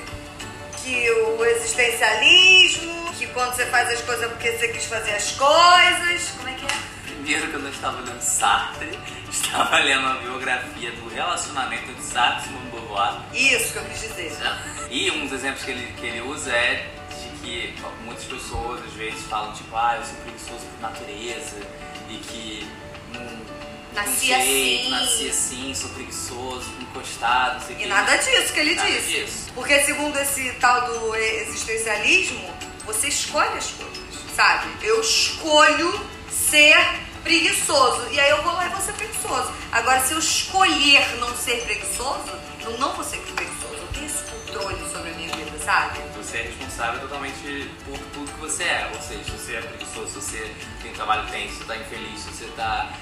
que 0.82 1.10
o 1.10 1.44
existencialismo, 1.44 3.12
que 3.14 3.26
quando 3.28 3.54
você 3.54 3.66
faz 3.66 3.90
as 3.90 4.00
coisas 4.02 4.24
é 4.24 4.28
porque 4.28 4.52
você 4.52 4.68
quis 4.68 4.84
fazer 4.84 5.12
as 5.12 5.32
coisas. 5.32 6.30
Como 6.36 6.48
é 6.48 6.52
que? 6.52 6.59
Primeiro 7.30 7.48
que 7.52 7.56
eu 7.58 7.62
não 7.62 7.70
estava 7.70 8.00
lendo 8.00 8.20
Sartre, 8.20 8.98
estava 9.30 9.78
lendo 9.78 10.04
a 10.04 10.14
biografia 10.14 10.90
do 10.90 11.08
relacionamento 11.08 11.92
de 11.92 12.02
Sartre 12.02 12.40
e 12.40 12.48
Simone 12.48 12.70
Beauvoir. 12.72 13.20
Isso 13.32 13.72
que 13.72 13.78
eu 13.78 13.84
quis 13.84 14.00
dizer. 14.00 14.32
E 14.90 15.10
um 15.12 15.22
dos 15.26 15.34
exemplos 15.34 15.62
que 15.64 15.70
ele, 15.70 15.92
que 15.92 16.06
ele 16.06 16.22
usa 16.22 16.50
é 16.50 16.88
de 17.08 17.28
que 17.40 17.74
muitas 18.04 18.24
pessoas 18.24 18.82
às 18.84 18.92
vezes 18.94 19.22
falam 19.26 19.52
tipo, 19.52 19.76
ah, 19.76 19.94
eu 19.96 20.04
sou 20.04 20.14
preguiçoso 20.24 20.66
por 20.66 20.80
natureza 20.80 21.56
e 22.08 22.16
que 22.16 22.68
não 23.14 23.40
Nasci 23.94 24.34
assim. 24.34 24.90
Nasci 24.90 25.28
assim, 25.28 25.72
sou 25.72 25.90
preguiçoso, 25.90 26.68
encostado, 26.80 27.60
não 27.60 27.66
sei 27.68 27.76
o 27.76 27.78
E 27.78 27.82
quê. 27.84 27.88
nada 27.88 28.16
disso 28.16 28.52
que 28.52 28.58
ele 28.58 28.74
Nada 28.74 28.90
disse. 28.90 29.06
disso. 29.08 29.50
Porque 29.54 29.78
segundo 29.84 30.18
esse 30.18 30.50
tal 30.54 30.84
do 30.84 31.14
existencialismo, 31.14 32.52
você 32.84 33.06
escolhe 33.06 33.56
as 33.56 33.70
coisas, 33.70 33.98
sabe? 34.34 34.68
Eu 34.82 35.00
escolho 35.00 36.10
ser 36.28 36.76
preguiçoso. 37.22 38.08
E 38.10 38.20
aí 38.20 38.30
eu 38.30 38.42
vou 38.42 38.52
lá 38.52 38.66
e 38.66 38.68
vou 38.70 38.80
ser 38.80 38.92
preguiçoso. 38.92 39.52
Agora, 39.72 40.00
se 40.00 40.12
eu 40.12 40.18
escolher 40.18 41.16
não 41.18 41.34
ser 41.36 41.62
preguiçoso, 41.62 42.32
eu 42.60 42.78
não 42.78 42.92
vou 42.94 43.04
ser 43.04 43.18
preguiçoso. 43.18 43.74
Eu 43.74 43.88
tenho 43.92 44.06
esse 44.06 44.24
controle 44.24 44.90
sobre 44.90 45.10
a 45.10 45.14
minha 45.14 45.34
vida, 45.36 45.58
sabe? 45.64 45.98
Você 46.16 46.38
é 46.38 46.42
responsável 46.42 47.00
totalmente 47.00 47.70
por 47.84 47.98
tudo 48.12 48.32
que 48.32 48.40
você 48.40 48.64
é. 48.64 48.90
Ou 48.94 49.00
seja, 49.00 49.24
se 49.24 49.30
você 49.30 49.54
é 49.56 49.60
preguiçoso, 49.62 50.08
se 50.08 50.14
você 50.14 50.54
tem 50.82 50.92
trabalho 50.92 51.28
tenso, 51.30 51.54
se 51.54 51.58
você 51.58 51.64
tá 51.64 51.76
infeliz, 51.76 52.20
se 52.20 52.30
você 52.30 52.46
tá, 52.56 52.92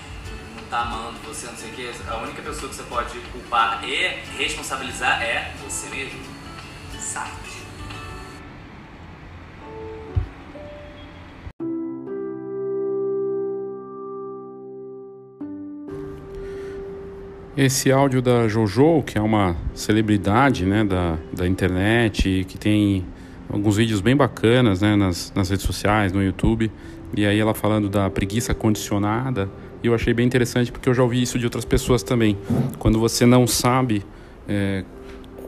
não 0.57 0.65
tá 0.69 0.81
amando 0.81 1.19
você, 1.21 1.47
não 1.47 1.57
sei 1.57 1.71
o 1.71 1.73
que, 1.75 1.95
a 2.09 2.17
única 2.17 2.43
pessoa 2.43 2.69
que 2.69 2.75
você 2.77 2.83
pode 2.85 3.19
culpar 3.33 3.83
e 3.85 4.09
responsabilizar 4.37 5.23
é 5.23 5.53
você 5.65 5.89
mesmo. 5.89 6.21
Sabe? 7.01 7.48
Esse 17.59 17.91
áudio 17.91 18.23
da 18.23 18.47
Jojo, 18.47 19.03
que 19.03 19.19
é 19.19 19.21
uma 19.21 19.57
celebridade 19.75 20.65
né, 20.65 20.85
da, 20.85 21.19
da 21.33 21.45
internet, 21.45 22.47
que 22.47 22.57
tem 22.57 23.05
alguns 23.53 23.79
vídeos 23.79 24.01
bem 24.01 24.15
bacanas 24.15 24.81
né, 24.81 24.95
nas, 24.95 25.33
nas 25.35 25.51
redes 25.51 25.67
sociais, 25.67 26.13
no 26.13 26.23
YouTube, 26.23 26.71
e 27.17 27.27
aí 27.27 27.37
ela 27.37 27.53
falando 27.55 27.89
da 27.89 28.09
preguiça 28.09 28.55
condicionada, 28.55 29.51
eu 29.83 29.93
achei 29.93 30.15
bem 30.15 30.25
interessante 30.25 30.71
porque 30.71 30.89
eu 30.89 30.95
já 30.95 31.03
ouvi 31.03 31.21
isso 31.21 31.37
de 31.37 31.47
outras 31.47 31.65
pessoas 31.65 32.05
também. 32.05 32.39
Quando 32.79 33.01
você 33.01 33.27
não 33.27 33.45
sabe 33.45 34.05
é, 34.49 34.85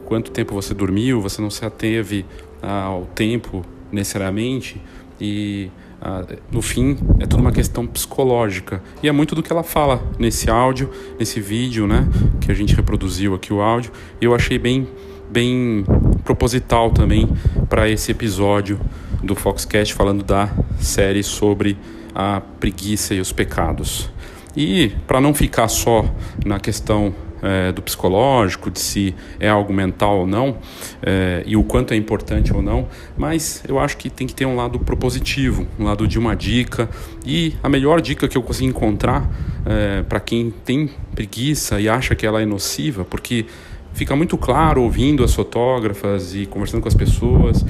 quanto 0.03 0.31
tempo 0.31 0.53
você 0.53 0.73
dormiu, 0.73 1.21
você 1.21 1.41
não 1.41 1.49
se 1.49 1.63
ateve 1.63 2.25
ao 2.61 3.05
tempo 3.15 3.63
necessariamente, 3.89 4.81
e 5.17 5.71
no 6.51 6.61
fim 6.61 6.97
é 7.19 7.25
tudo 7.25 7.41
uma 7.41 7.51
questão 7.51 7.85
psicológica 7.85 8.81
e 9.03 9.07
é 9.07 9.11
muito 9.11 9.35
do 9.35 9.43
que 9.43 9.51
ela 9.51 9.63
fala 9.63 10.01
nesse 10.17 10.49
áudio, 10.49 10.89
nesse 11.19 11.39
vídeo, 11.39 11.85
né, 11.85 12.07
que 12.39 12.51
a 12.51 12.55
gente 12.55 12.75
reproduziu 12.75 13.35
aqui 13.35 13.53
o 13.53 13.61
áudio. 13.61 13.91
E 14.19 14.25
eu 14.25 14.33
achei 14.33 14.57
bem 14.57 14.87
bem 15.29 15.85
proposital 16.25 16.91
também 16.91 17.29
para 17.69 17.89
esse 17.89 18.11
episódio 18.11 18.79
do 19.23 19.33
Foxcast 19.33 19.93
falando 19.93 20.23
da 20.23 20.49
série 20.77 21.23
sobre 21.23 21.77
a 22.13 22.41
preguiça 22.59 23.13
e 23.13 23.21
os 23.21 23.31
pecados. 23.31 24.09
E 24.55 24.91
para 25.07 25.21
não 25.21 25.33
ficar 25.33 25.69
só 25.69 26.05
na 26.45 26.59
questão 26.59 27.15
é, 27.41 27.71
do 27.71 27.81
psicológico, 27.81 28.69
de 28.69 28.79
se 28.79 29.15
é 29.39 29.49
algo 29.49 29.73
mental 29.73 30.19
ou 30.19 30.27
não, 30.27 30.57
é, 31.01 31.43
e 31.45 31.55
o 31.55 31.63
quanto 31.63 31.93
é 31.93 31.97
importante 31.97 32.53
ou 32.53 32.61
não, 32.61 32.87
mas 33.17 33.63
eu 33.67 33.79
acho 33.79 33.97
que 33.97 34.09
tem 34.09 34.27
que 34.27 34.33
ter 34.33 34.45
um 34.45 34.55
lado 34.55 34.79
propositivo, 34.79 35.67
um 35.79 35.85
lado 35.85 36.07
de 36.07 36.19
uma 36.19 36.35
dica. 36.35 36.89
E 37.25 37.53
a 37.61 37.69
melhor 37.69 38.01
dica 38.01 38.27
que 38.27 38.37
eu 38.37 38.43
consegui 38.43 38.67
encontrar 38.67 39.29
é, 39.65 40.01
para 40.03 40.19
quem 40.19 40.51
tem 40.51 40.89
preguiça 41.13 41.79
e 41.79 41.89
acha 41.89 42.15
que 42.15 42.25
ela 42.25 42.41
é 42.41 42.45
nociva, 42.45 43.03
porque 43.05 43.45
fica 43.93 44.15
muito 44.15 44.37
claro 44.37 44.81
ouvindo 44.83 45.23
as 45.23 45.33
fotógrafas 45.33 46.33
e 46.33 46.45
conversando 46.45 46.81
com 46.81 46.87
as 46.87 46.95
pessoas 46.95 47.65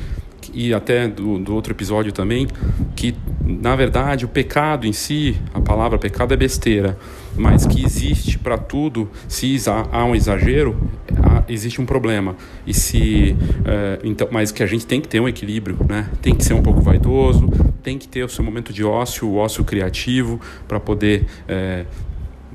e 0.54 0.74
até 0.74 1.08
do, 1.08 1.38
do 1.40 1.56
outro 1.56 1.74
episódio 1.74 2.12
também, 2.12 2.48
que 2.96 3.16
na 3.44 3.76
verdade 3.76 4.26
o 4.26 4.28
pecado 4.28 4.86
em 4.86 4.94
si, 4.94 5.36
a 5.54 5.62
palavra 5.62 5.98
pecado 5.98 6.34
é 6.34 6.38
besteira, 6.38 6.98
mas 7.36 7.66
que 7.66 7.84
existe 7.84 8.38
para 8.38 8.58
tudo, 8.58 9.10
se 9.28 9.58
há 9.92 10.06
um 10.06 10.16
exagero, 10.16 10.78
existe 11.48 11.82
um 11.82 11.86
problema. 11.86 12.36
E 12.66 12.74
se, 12.74 13.36
é, 13.66 14.00
então, 14.04 14.28
mas 14.32 14.52
que 14.52 14.64
a 14.64 14.68
gente 14.68 14.86
tem 14.86 15.02
que 15.02 15.08
ter 15.08 15.20
um 15.20 15.28
equilíbrio, 15.28 15.78
né? 15.88 16.10
Tem 16.22 16.36
que 16.36 16.44
ser 16.44 16.54
um 16.54 16.62
pouco 16.62 16.82
vaidoso, 16.82 17.50
tem 17.84 17.98
que 17.98 18.08
ter 18.08 18.24
o 18.24 18.30
seu 18.30 18.44
momento 18.44 18.72
de 18.72 18.84
ócio, 18.84 19.28
o 19.28 19.38
ócio 19.38 19.64
criativo, 19.64 20.40
para 20.68 20.80
poder 20.80 21.26
é, 21.48 21.86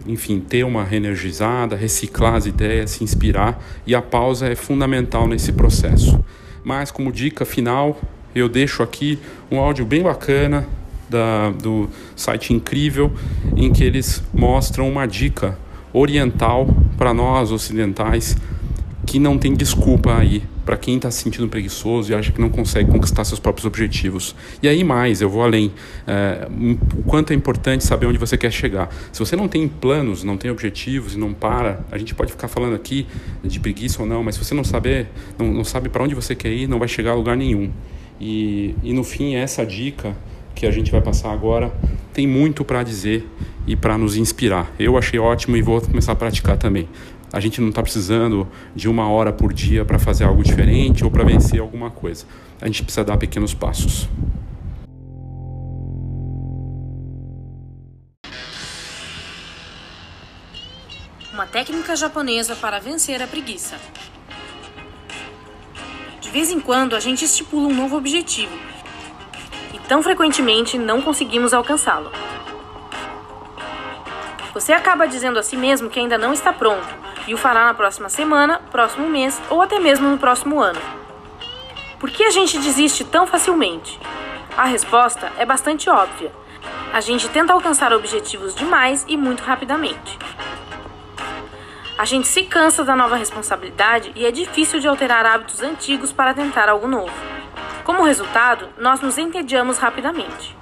enfim, 0.07 0.41
ter 0.41 0.65
uma 0.65 0.85
reenergizada, 0.85 1.77
reciclar 1.77 2.35
as 2.35 2.47
ideias, 2.47 2.93
se 2.93 3.05
inspirar, 3.05 3.63
e 3.87 3.95
a 3.95 4.03
pausa 4.03 4.47
é 4.47 4.55
fundamental 4.55 5.27
nesse 5.27 5.53
processo. 5.53 6.23
Mas 6.63 6.91
como 6.91 7.13
dica 7.13 7.45
final, 7.45 8.01
eu 8.35 8.49
deixo 8.49 8.83
aqui 8.83 9.19
um 9.51 9.59
áudio 9.59 9.85
bem 9.85 10.03
bacana 10.03 10.67
da, 11.09 11.51
do 11.51 11.89
site 12.15 12.53
Incrível, 12.53 13.13
em 13.57 13.73
que 13.73 13.85
eles 13.85 14.23
mostram 14.33 14.89
uma 14.89 15.07
dica 15.07 15.59
oriental 15.93 16.69
para 16.97 17.15
nós 17.15 17.51
ocidentais 17.51 18.37
que 19.07 19.21
não 19.21 19.39
tem 19.39 19.55
desculpa 19.55 20.17
aí 20.17 20.43
para 20.65 20.77
quem 20.77 20.97
está 20.97 21.09
se 21.13 21.23
sentindo 21.23 21.47
preguiçoso 21.47 22.11
e 22.11 22.15
acha 22.15 22.33
que 22.33 22.41
não 22.41 22.49
consegue 22.49 22.91
conquistar 22.91 23.25
seus 23.25 23.39
próprios 23.39 23.65
objetivos. 23.65 24.35
E 24.61 24.67
aí 24.67 24.83
mais, 24.83 25.21
eu 25.21 25.31
vou 25.31 25.45
além. 25.45 25.73
É, 26.05 26.49
o 26.99 27.05
quanto 27.05 27.33
é 27.33 27.37
importante 27.37 27.85
saber 27.85 28.07
onde 28.07 28.19
você 28.19 28.37
quer 28.37 28.51
chegar. 28.51 28.93
Se 29.13 29.21
você 29.21 29.37
não 29.37 29.47
tem 29.47 29.69
planos, 29.69 30.25
não 30.25 30.37
tem 30.37 30.51
objetivos 30.51 31.15
e 31.15 31.19
não 31.19 31.33
para, 31.33 31.85
a 31.91 31.97
gente 31.97 32.17
pode 32.17 32.33
ficar 32.33 32.49
falando 32.49 32.75
aqui 32.75 33.07
de 33.45 33.61
preguiça 33.61 34.03
ou 34.03 34.09
não, 34.09 34.25
mas 34.25 34.35
se 34.35 34.45
você 34.45 34.55
não 34.55 34.65
saber, 34.65 35.07
não, 35.39 35.53
não 35.53 35.65
sabe 35.65 35.89
para 35.89 36.03
onde 36.03 36.17
você 36.17 36.35
quer 36.35 36.51
ir, 36.51 36.67
não 36.67 36.81
vai 36.81 36.89
chegar 36.89 37.13
a 37.13 37.15
lugar 37.15 37.37
nenhum. 37.37 37.71
E, 38.21 38.75
e 38.83 38.93
no 38.93 39.05
fim, 39.05 39.37
essa 39.37 39.65
dica 39.65 40.17
que 40.57 40.67
a 40.67 40.71
gente 40.71 40.91
vai 40.91 41.03
passar 41.03 41.31
agora 41.33 41.71
tem 42.15 42.27
muito 42.27 42.65
para 42.65 42.83
dizer 42.83 43.29
e 43.67 43.77
para 43.77 43.99
nos 43.99 44.17
inspirar. 44.17 44.73
Eu 44.79 44.97
achei 44.97 45.21
ótimo 45.21 45.55
e 45.55 45.61
vou 45.61 45.83
começar 45.83 46.13
a 46.13 46.17
praticar 46.17 46.57
também. 46.57 46.89
A 47.31 47.39
gente 47.39 47.61
não 47.61 47.69
está 47.69 47.83
precisando 47.83 48.49
de 48.75 48.89
uma 48.89 49.07
hora 49.11 49.33
por 49.35 49.53
dia 49.53 49.85
para 49.85 49.99
fazer 49.99 50.25
algo 50.25 50.43
diferente 50.43 51.05
ou 51.05 51.11
para 51.11 51.25
vencer 51.25 51.61
alguma 51.61 51.91
coisa. 51.91 52.25
A 52.61 52.67
gente 52.67 52.83
precisa 52.83 53.05
dar 53.05 53.19
pequenos 53.19 53.53
passos. 53.53 54.09
Uma 61.35 61.47
técnica 61.47 61.95
japonesa 61.95 62.57
para 62.57 62.79
vencer 62.79 63.21
a 63.21 63.27
preguiça. 63.27 63.77
De 66.19 66.31
vez 66.31 66.51
em 66.51 66.61
quando 66.61 66.97
a 66.97 67.01
gente 67.01 67.27
estipula 67.27 67.69
um 67.69 67.75
novo 67.75 67.95
objetivo 67.99 68.76
tão 69.89 70.03
frequentemente 70.03 70.79
não 70.79 71.01
conseguimos 71.01 71.55
alcançá-lo. 71.55 72.11
Você 74.53 74.73
acaba 74.73 75.07
dizendo 75.07 75.39
a 75.39 75.43
si 75.43 75.57
mesmo 75.57 75.91
que 75.91 76.01
ainda 76.01 76.17
não 76.17 76.33
está 76.33 76.53
pronto 76.53 76.87
e 77.27 77.35
o 77.35 77.37
fará 77.37 77.67
na 77.67 77.75
próxima 77.75 78.09
semana, 78.09 78.61
próximo 78.71 79.09
mês 79.09 79.41
ou 79.51 79.61
até 79.61 79.79
mesmo 79.79 80.09
no 80.09 80.19
próximo 80.19 80.61
ano. 80.61 80.81
Por 81.99 82.11
que 82.11 82.25
a 82.25 82.31
gente 82.31 82.59
desiste 82.59 83.05
tão 83.05 83.27
facilmente? 83.27 83.99
A 84.57 84.65
resposta 84.65 85.31
é 85.39 85.45
bastante 85.45 85.91
óbvia. 85.91 86.33
A 86.93 87.01
gente 87.01 87.29
tenta 87.29 87.53
alcançar 87.53 87.93
objetivos 87.93 88.55
demais 88.55 89.05
e 89.07 89.17
muito 89.17 89.43
rapidamente. 89.43 90.19
A 91.99 92.05
gente 92.05 92.29
se 92.29 92.43
cansa 92.45 92.85
da 92.85 92.95
nova 92.95 93.17
responsabilidade 93.17 94.13
e 94.15 94.25
é 94.25 94.31
difícil 94.31 94.81
de 94.81 94.89
alterar 94.89 95.25
hábitos 95.25 95.63
antigos 95.63 96.13
para 96.13 96.35
tentar 96.35 96.69
algo 96.69 96.87
novo. 96.87 97.13
Como 97.85 98.05
resultado, 98.05 98.69
nós 98.79 99.01
nos 99.01 99.19
entediamos 99.19 99.79
rapidamente. 99.79 100.57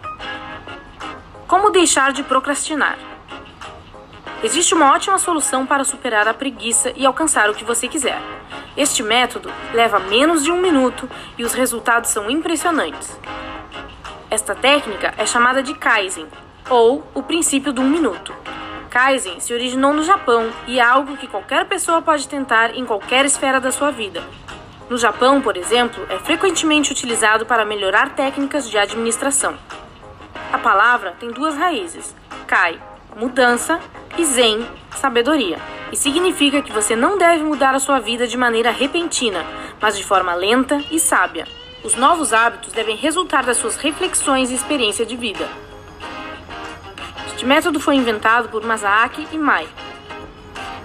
Como 1.47 1.71
deixar 1.71 2.13
de 2.13 2.23
procrastinar? 2.23 2.99
Existe 4.43 4.75
uma 4.75 4.93
ótima 4.93 5.19
solução 5.19 5.65
para 5.65 5.85
superar 5.85 6.29
a 6.29 6.35
preguiça 6.35 6.93
e 6.95 7.07
alcançar 7.07 7.49
o 7.49 7.55
que 7.55 7.65
você 7.65 7.89
quiser. 7.89 8.21
Este 8.77 9.03
método 9.03 9.51
leva 9.73 9.99
menos 9.99 10.45
de 10.45 10.51
um 10.51 10.61
minuto 10.61 11.09
e 11.39 11.45
os 11.45 11.55
resultados 11.55 12.11
são 12.11 12.29
impressionantes. 12.29 13.19
Esta 14.31 14.55
técnica 14.55 15.15
é 15.17 15.25
chamada 15.25 15.63
de 15.63 15.75
Kaizen, 15.75 16.27
ou 16.69 17.07
o 17.15 17.23
princípio 17.23 17.73
do 17.73 17.83
um 17.83 17.89
minuto. 17.89 18.35
Kaizen 18.91 19.41
se 19.41 19.53
originou 19.53 19.93
no 19.93 20.03
Japão 20.03 20.51
e 20.67 20.79
é 20.79 20.83
algo 20.83 21.17
que 21.17 21.27
qualquer 21.27 21.65
pessoa 21.67 22.03
pode 22.03 22.29
tentar 22.29 22.77
em 22.77 22.85
qualquer 22.85 23.25
esfera 23.25 23.61
da 23.61 23.71
sua 23.71 23.91
vida. 23.91 24.23
No 24.89 24.99
Japão, 24.99 25.41
por 25.41 25.57
exemplo, 25.57 26.05
é 26.11 26.19
frequentemente 26.19 26.93
utilizado 26.93 27.47
para 27.47 27.65
melhorar 27.65 28.15
técnicas 28.15 28.69
de 28.69 28.77
administração. 28.77 29.57
A 30.53 30.59
palavra 30.59 31.15
tem 31.19 31.31
duas 31.31 31.57
raízes: 31.57 32.15
Kai, 32.47 32.79
mudança, 33.17 33.81
e 34.19 34.25
Zen, 34.25 34.67
sabedoria. 34.97 35.59
E 35.91 35.97
significa 35.97 36.61
que 36.61 36.73
você 36.73 36.95
não 36.95 37.17
deve 37.17 37.43
mudar 37.43 37.75
a 37.75 37.81
sua 37.81 37.99
vida 37.99 38.27
de 38.27 38.37
maneira 38.37 38.71
repentina, 38.71 39.45
mas 39.81 39.97
de 39.97 40.05
forma 40.05 40.35
lenta 40.35 40.83
e 40.91 41.01
sábia. 41.01 41.47
Os 41.83 41.95
novos 41.95 42.33
hábitos 42.33 42.73
devem 42.73 42.97
resultar 42.97 43.45
das 43.45 43.57
suas 43.57 43.77
reflexões 43.77 44.51
e 44.51 44.55
experiência 44.55 45.05
de 45.05 45.17
vida. 45.17 45.49
Este 47.29 47.45
método 47.45 47.81
foi 47.81 47.97
inventado 47.97 48.49
por 48.49 48.65
Masaaki 48.65 49.29
Imai, 49.33 49.67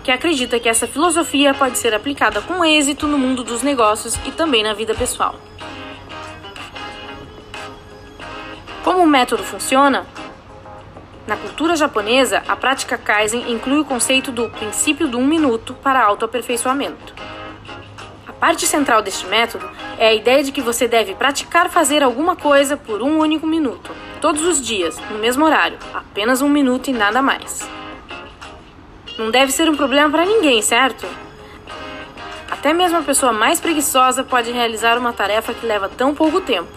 que 0.09 0.13
acredita 0.13 0.59
que 0.59 0.67
essa 0.67 0.87
filosofia 0.87 1.53
pode 1.53 1.77
ser 1.77 1.93
aplicada 1.93 2.41
com 2.41 2.65
êxito 2.65 3.05
no 3.05 3.15
mundo 3.15 3.43
dos 3.43 3.61
negócios 3.61 4.15
e 4.25 4.31
também 4.31 4.63
na 4.63 4.73
vida 4.73 4.95
pessoal. 4.95 5.35
Como 8.83 9.03
o 9.03 9.05
método 9.05 9.43
funciona? 9.43 10.07
Na 11.27 11.37
cultura 11.37 11.75
japonesa, 11.75 12.41
a 12.47 12.55
prática 12.55 12.97
Kaizen 12.97 13.51
inclui 13.51 13.81
o 13.81 13.85
conceito 13.85 14.31
do 14.31 14.49
princípio 14.49 15.07
do 15.07 15.19
um 15.19 15.27
minuto 15.27 15.75
para 15.75 16.03
autoaperfeiçoamento. 16.03 17.13
A 18.25 18.33
parte 18.33 18.65
central 18.65 19.03
deste 19.03 19.27
método 19.27 19.69
é 19.99 20.07
a 20.07 20.13
ideia 20.15 20.43
de 20.43 20.51
que 20.51 20.59
você 20.59 20.87
deve 20.87 21.13
praticar 21.13 21.69
fazer 21.69 22.01
alguma 22.01 22.35
coisa 22.35 22.75
por 22.75 23.03
um 23.03 23.19
único 23.19 23.45
minuto, 23.45 23.91
todos 24.19 24.41
os 24.41 24.59
dias, 24.59 24.99
no 25.11 25.19
mesmo 25.19 25.45
horário, 25.45 25.77
apenas 25.93 26.41
um 26.41 26.49
minuto 26.49 26.89
e 26.89 26.93
nada 26.93 27.21
mais. 27.21 27.69
Não 29.19 29.29
deve 29.29 29.51
ser 29.51 29.69
um 29.69 29.75
problema 29.75 30.10
para 30.10 30.25
ninguém, 30.25 30.62
certo? 30.62 31.05
Até 32.49 32.71
mesmo 32.71 32.99
a 32.99 33.01
pessoa 33.01 33.34
mais 33.34 33.60
preguiçosa 33.60 34.23
pode 34.23 34.50
realizar 34.50 34.98
uma 34.98 35.12
tarefa 35.12 35.54
que 35.54 35.65
leva 35.65 35.89
tão 35.89 36.15
pouco 36.15 36.39
tempo. 36.39 36.71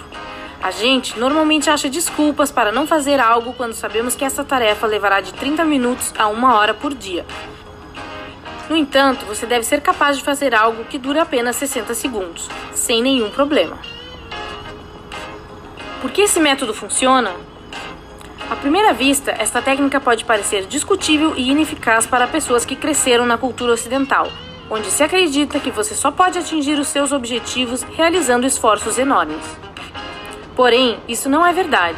A 0.61 0.73
gente 0.73 1.17
normalmente 1.17 1.71
acha 1.71 1.89
desculpas 1.89 2.51
para 2.51 2.73
não 2.73 2.85
fazer 2.85 3.21
algo 3.21 3.53
quando 3.53 3.75
sabemos 3.75 4.17
que 4.17 4.25
essa 4.25 4.43
tarefa 4.43 4.89
levará 4.89 5.21
de 5.21 5.33
30 5.35 5.65
minutos 5.65 6.13
a 6.19 6.27
uma 6.27 6.57
hora 6.57 6.75
por 6.75 6.93
dia. 6.93 7.25
No 8.69 8.77
entanto, 8.77 9.25
você 9.25 9.47
deve 9.47 9.65
ser 9.65 9.81
capaz 9.81 10.19
de 10.19 10.25
fazer 10.25 10.53
algo 10.53 10.83
que 10.87 10.99
dure 10.99 11.21
apenas 11.21 11.55
60 11.55 11.95
segundos, 11.95 12.49
sem 12.73 13.01
nenhum 13.01 13.31
problema. 13.31 13.79
Por 16.01 16.11
que 16.11 16.23
esse 16.23 16.41
método 16.41 16.75
funciona? 16.75 17.52
À 18.53 18.57
primeira 18.57 18.93
vista, 18.93 19.31
esta 19.31 19.63
técnica 19.63 19.99
pode 19.99 20.27
parecer 20.27 20.67
discutível 20.67 21.33
e 21.39 21.51
ineficaz 21.51 22.07
para 22.07 22.27
pessoas 22.27 22.67
que 22.67 22.77
cresceram 22.77 23.25
na 23.25 23.39
cultura 23.39 23.73
ocidental, 23.73 24.29
onde 24.69 24.89
se 24.89 25.03
acredita 25.03 25.59
que 25.59 25.71
você 25.71 25.95
só 25.95 26.11
pode 26.11 26.39
atingir 26.39 26.79
os 26.79 26.89
seus 26.89 27.13
objetivos 27.13 27.83
realizando 27.83 28.47
esforços 28.47 28.99
enormes. 28.99 29.43
Porém, 30.55 31.01
isso 31.09 31.31
não 31.31 31.47
é 31.47 31.51
verdade. 31.51 31.97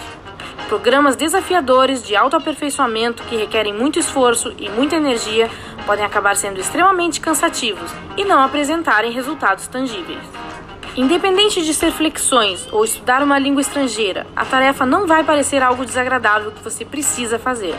Programas 0.68 1.16
desafiadores 1.16 2.04
de 2.04 2.14
autoaperfeiçoamento 2.14 3.24
que 3.24 3.34
requerem 3.34 3.74
muito 3.74 3.98
esforço 3.98 4.54
e 4.56 4.68
muita 4.68 4.94
energia 4.94 5.50
podem 5.84 6.04
acabar 6.04 6.36
sendo 6.36 6.60
extremamente 6.60 7.20
cansativos 7.20 7.90
e 8.16 8.24
não 8.24 8.40
apresentarem 8.40 9.10
resultados 9.10 9.66
tangíveis. 9.66 10.22
Independente 10.96 11.60
de 11.64 11.74
ser 11.74 11.90
flexões 11.90 12.68
ou 12.70 12.84
estudar 12.84 13.20
uma 13.20 13.36
língua 13.36 13.60
estrangeira, 13.60 14.28
a 14.36 14.44
tarefa 14.44 14.86
não 14.86 15.08
vai 15.08 15.24
parecer 15.24 15.60
algo 15.60 15.84
desagradável 15.84 16.52
que 16.52 16.62
você 16.62 16.84
precisa 16.84 17.36
fazer. 17.36 17.74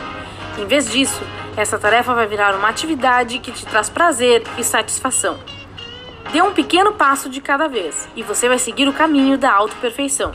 Em 0.60 0.66
vez 0.66 0.92
disso, 0.92 1.22
essa 1.56 1.80
tarefa 1.80 2.14
vai 2.14 2.28
virar 2.28 2.54
uma 2.56 2.68
atividade 2.68 3.40
que 3.40 3.54
te 3.54 3.66
traz 3.66 3.90
prazer 3.90 4.44
e 4.58 4.64
satisfação. 4.66 5.40
Dê 6.34 6.42
um 6.42 6.52
pequeno 6.52 6.92
passo 6.92 7.30
de 7.30 7.40
cada 7.40 7.70
vez 7.70 8.06
e 8.18 8.22
você 8.22 8.50
vai 8.50 8.60
seguir 8.60 8.90
o 8.90 8.94
caminho 8.94 9.38
da 9.38 9.54
autoperfeição. 9.54 10.34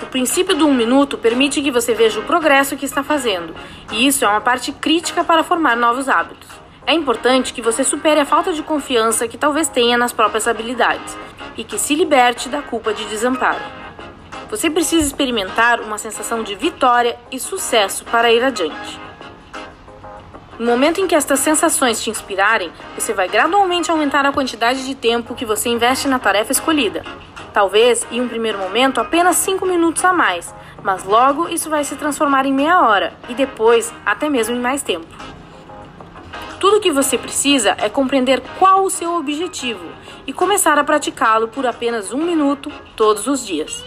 O 0.00 0.06
princípio 0.06 0.54
do 0.54 0.68
um 0.68 0.74
minuto 0.74 1.18
permite 1.18 1.60
que 1.60 1.72
você 1.72 1.94
veja 1.94 2.20
o 2.20 2.24
progresso 2.24 2.76
que 2.76 2.84
está 2.84 3.02
fazendo, 3.02 3.52
e 3.90 4.06
isso 4.06 4.24
é 4.24 4.28
uma 4.28 4.40
parte 4.40 4.70
crítica 4.70 5.24
para 5.24 5.42
formar 5.42 5.76
novos 5.76 6.08
hábitos. 6.08 6.63
É 6.86 6.92
importante 6.92 7.54
que 7.54 7.62
você 7.62 7.82
supere 7.82 8.20
a 8.20 8.26
falta 8.26 8.52
de 8.52 8.62
confiança 8.62 9.26
que 9.26 9.38
talvez 9.38 9.68
tenha 9.68 9.96
nas 9.96 10.12
próprias 10.12 10.46
habilidades 10.46 11.16
e 11.56 11.64
que 11.64 11.78
se 11.78 11.94
liberte 11.94 12.48
da 12.48 12.60
culpa 12.60 12.92
de 12.92 13.04
desamparo. 13.06 13.62
Você 14.50 14.68
precisa 14.68 15.06
experimentar 15.06 15.80
uma 15.80 15.96
sensação 15.96 16.42
de 16.42 16.54
vitória 16.54 17.18
e 17.32 17.40
sucesso 17.40 18.04
para 18.04 18.30
ir 18.30 18.44
adiante. 18.44 19.00
No 20.58 20.66
momento 20.66 21.00
em 21.00 21.06
que 21.06 21.14
estas 21.14 21.40
sensações 21.40 22.02
te 22.02 22.10
inspirarem, 22.10 22.70
você 22.96 23.14
vai 23.14 23.28
gradualmente 23.28 23.90
aumentar 23.90 24.26
a 24.26 24.32
quantidade 24.32 24.86
de 24.86 24.94
tempo 24.94 25.34
que 25.34 25.46
você 25.46 25.70
investe 25.70 26.06
na 26.06 26.18
tarefa 26.18 26.52
escolhida. 26.52 27.02
Talvez, 27.52 28.06
em 28.12 28.20
um 28.20 28.28
primeiro 28.28 28.58
momento, 28.58 29.00
apenas 29.00 29.36
5 29.36 29.64
minutos 29.64 30.04
a 30.04 30.12
mais, 30.12 30.54
mas 30.82 31.02
logo 31.02 31.48
isso 31.48 31.70
vai 31.70 31.82
se 31.82 31.96
transformar 31.96 32.44
em 32.44 32.52
meia 32.52 32.82
hora 32.82 33.14
e 33.28 33.34
depois 33.34 33.92
até 34.04 34.28
mesmo 34.28 34.54
em 34.54 34.60
mais 34.60 34.82
tempo. 34.82 35.06
Tudo 36.64 36.78
o 36.78 36.80
que 36.80 36.90
você 36.90 37.18
precisa 37.18 37.76
é 37.76 37.90
compreender 37.90 38.40
qual 38.58 38.86
o 38.86 38.90
seu 38.90 39.16
objetivo 39.16 39.84
e 40.26 40.32
começar 40.32 40.78
a 40.78 40.82
praticá-lo 40.82 41.46
por 41.46 41.66
apenas 41.66 42.10
um 42.10 42.24
minuto 42.24 42.72
todos 42.96 43.26
os 43.26 43.44
dias. 43.44 43.84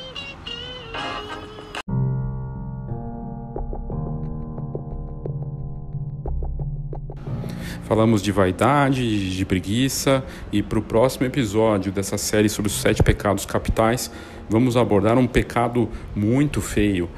Falamos 7.86 8.22
de 8.22 8.32
vaidade, 8.32 9.36
de 9.36 9.44
preguiça, 9.44 10.24
e 10.52 10.62
para 10.62 10.78
o 10.78 10.84
próximo 10.84 11.26
episódio 11.26 11.92
dessa 11.92 12.16
série 12.16 12.48
sobre 12.48 12.70
os 12.70 12.80
sete 12.80 13.02
pecados 13.02 13.44
capitais, 13.44 14.12
vamos 14.48 14.78
abordar 14.78 15.18
um 15.18 15.26
pecado 15.26 15.90
muito 16.16 16.62
feio. 16.62 17.10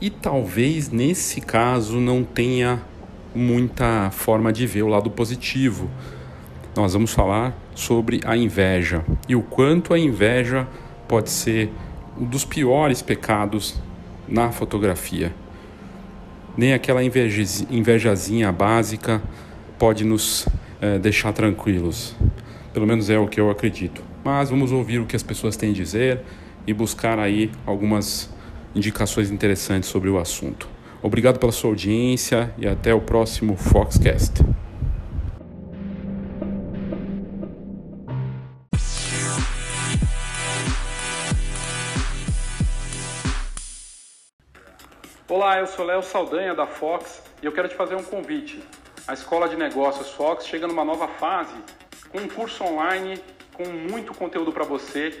E 0.00 0.10
talvez 0.10 0.90
nesse 0.90 1.40
caso 1.40 1.96
não 1.96 2.22
tenha 2.22 2.91
muita 3.34 4.10
forma 4.10 4.52
de 4.52 4.66
ver 4.66 4.82
o 4.82 4.88
lado 4.88 5.10
positivo. 5.10 5.90
Nós 6.76 6.92
vamos 6.94 7.12
falar 7.12 7.56
sobre 7.74 8.20
a 8.24 8.36
inveja 8.36 9.04
e 9.28 9.36
o 9.36 9.42
quanto 9.42 9.92
a 9.92 9.98
inveja 9.98 10.66
pode 11.06 11.30
ser 11.30 11.70
um 12.18 12.24
dos 12.24 12.44
piores 12.44 13.02
pecados 13.02 13.80
na 14.28 14.50
fotografia. 14.50 15.34
Nem 16.56 16.72
aquela 16.74 17.02
invejazinha 17.02 18.52
básica 18.52 19.22
pode 19.78 20.04
nos 20.04 20.46
é, 20.80 20.98
deixar 20.98 21.32
tranquilos. 21.32 22.14
Pelo 22.72 22.86
menos 22.86 23.10
é 23.10 23.18
o 23.18 23.26
que 23.26 23.40
eu 23.40 23.50
acredito. 23.50 24.02
Mas 24.24 24.50
vamos 24.50 24.72
ouvir 24.72 24.98
o 24.98 25.06
que 25.06 25.16
as 25.16 25.22
pessoas 25.22 25.56
têm 25.56 25.70
a 25.70 25.74
dizer 25.74 26.20
e 26.66 26.72
buscar 26.72 27.18
aí 27.18 27.50
algumas 27.66 28.30
indicações 28.74 29.30
interessantes 29.30 29.88
sobre 29.88 30.08
o 30.08 30.18
assunto. 30.18 30.68
Obrigado 31.02 31.40
pela 31.40 31.50
sua 31.50 31.70
audiência 31.70 32.54
e 32.56 32.66
até 32.66 32.94
o 32.94 33.00
próximo 33.00 33.56
Foxcast. 33.56 34.34
Olá, 45.28 45.58
eu 45.58 45.66
sou 45.66 45.84
Léo 45.84 46.04
Saldanha 46.04 46.54
da 46.54 46.68
Fox 46.68 47.20
e 47.42 47.46
eu 47.46 47.52
quero 47.52 47.68
te 47.68 47.74
fazer 47.74 47.96
um 47.96 48.04
convite. 48.04 48.62
A 49.08 49.14
Escola 49.14 49.48
de 49.48 49.56
Negócios 49.56 50.10
Fox 50.10 50.46
chega 50.46 50.68
numa 50.68 50.84
nova 50.84 51.08
fase 51.08 51.56
com 52.10 52.18
um 52.18 52.28
curso 52.28 52.62
online 52.62 53.20
com 53.54 53.64
muito 53.64 54.14
conteúdo 54.14 54.52
para 54.52 54.64
você 54.64 55.20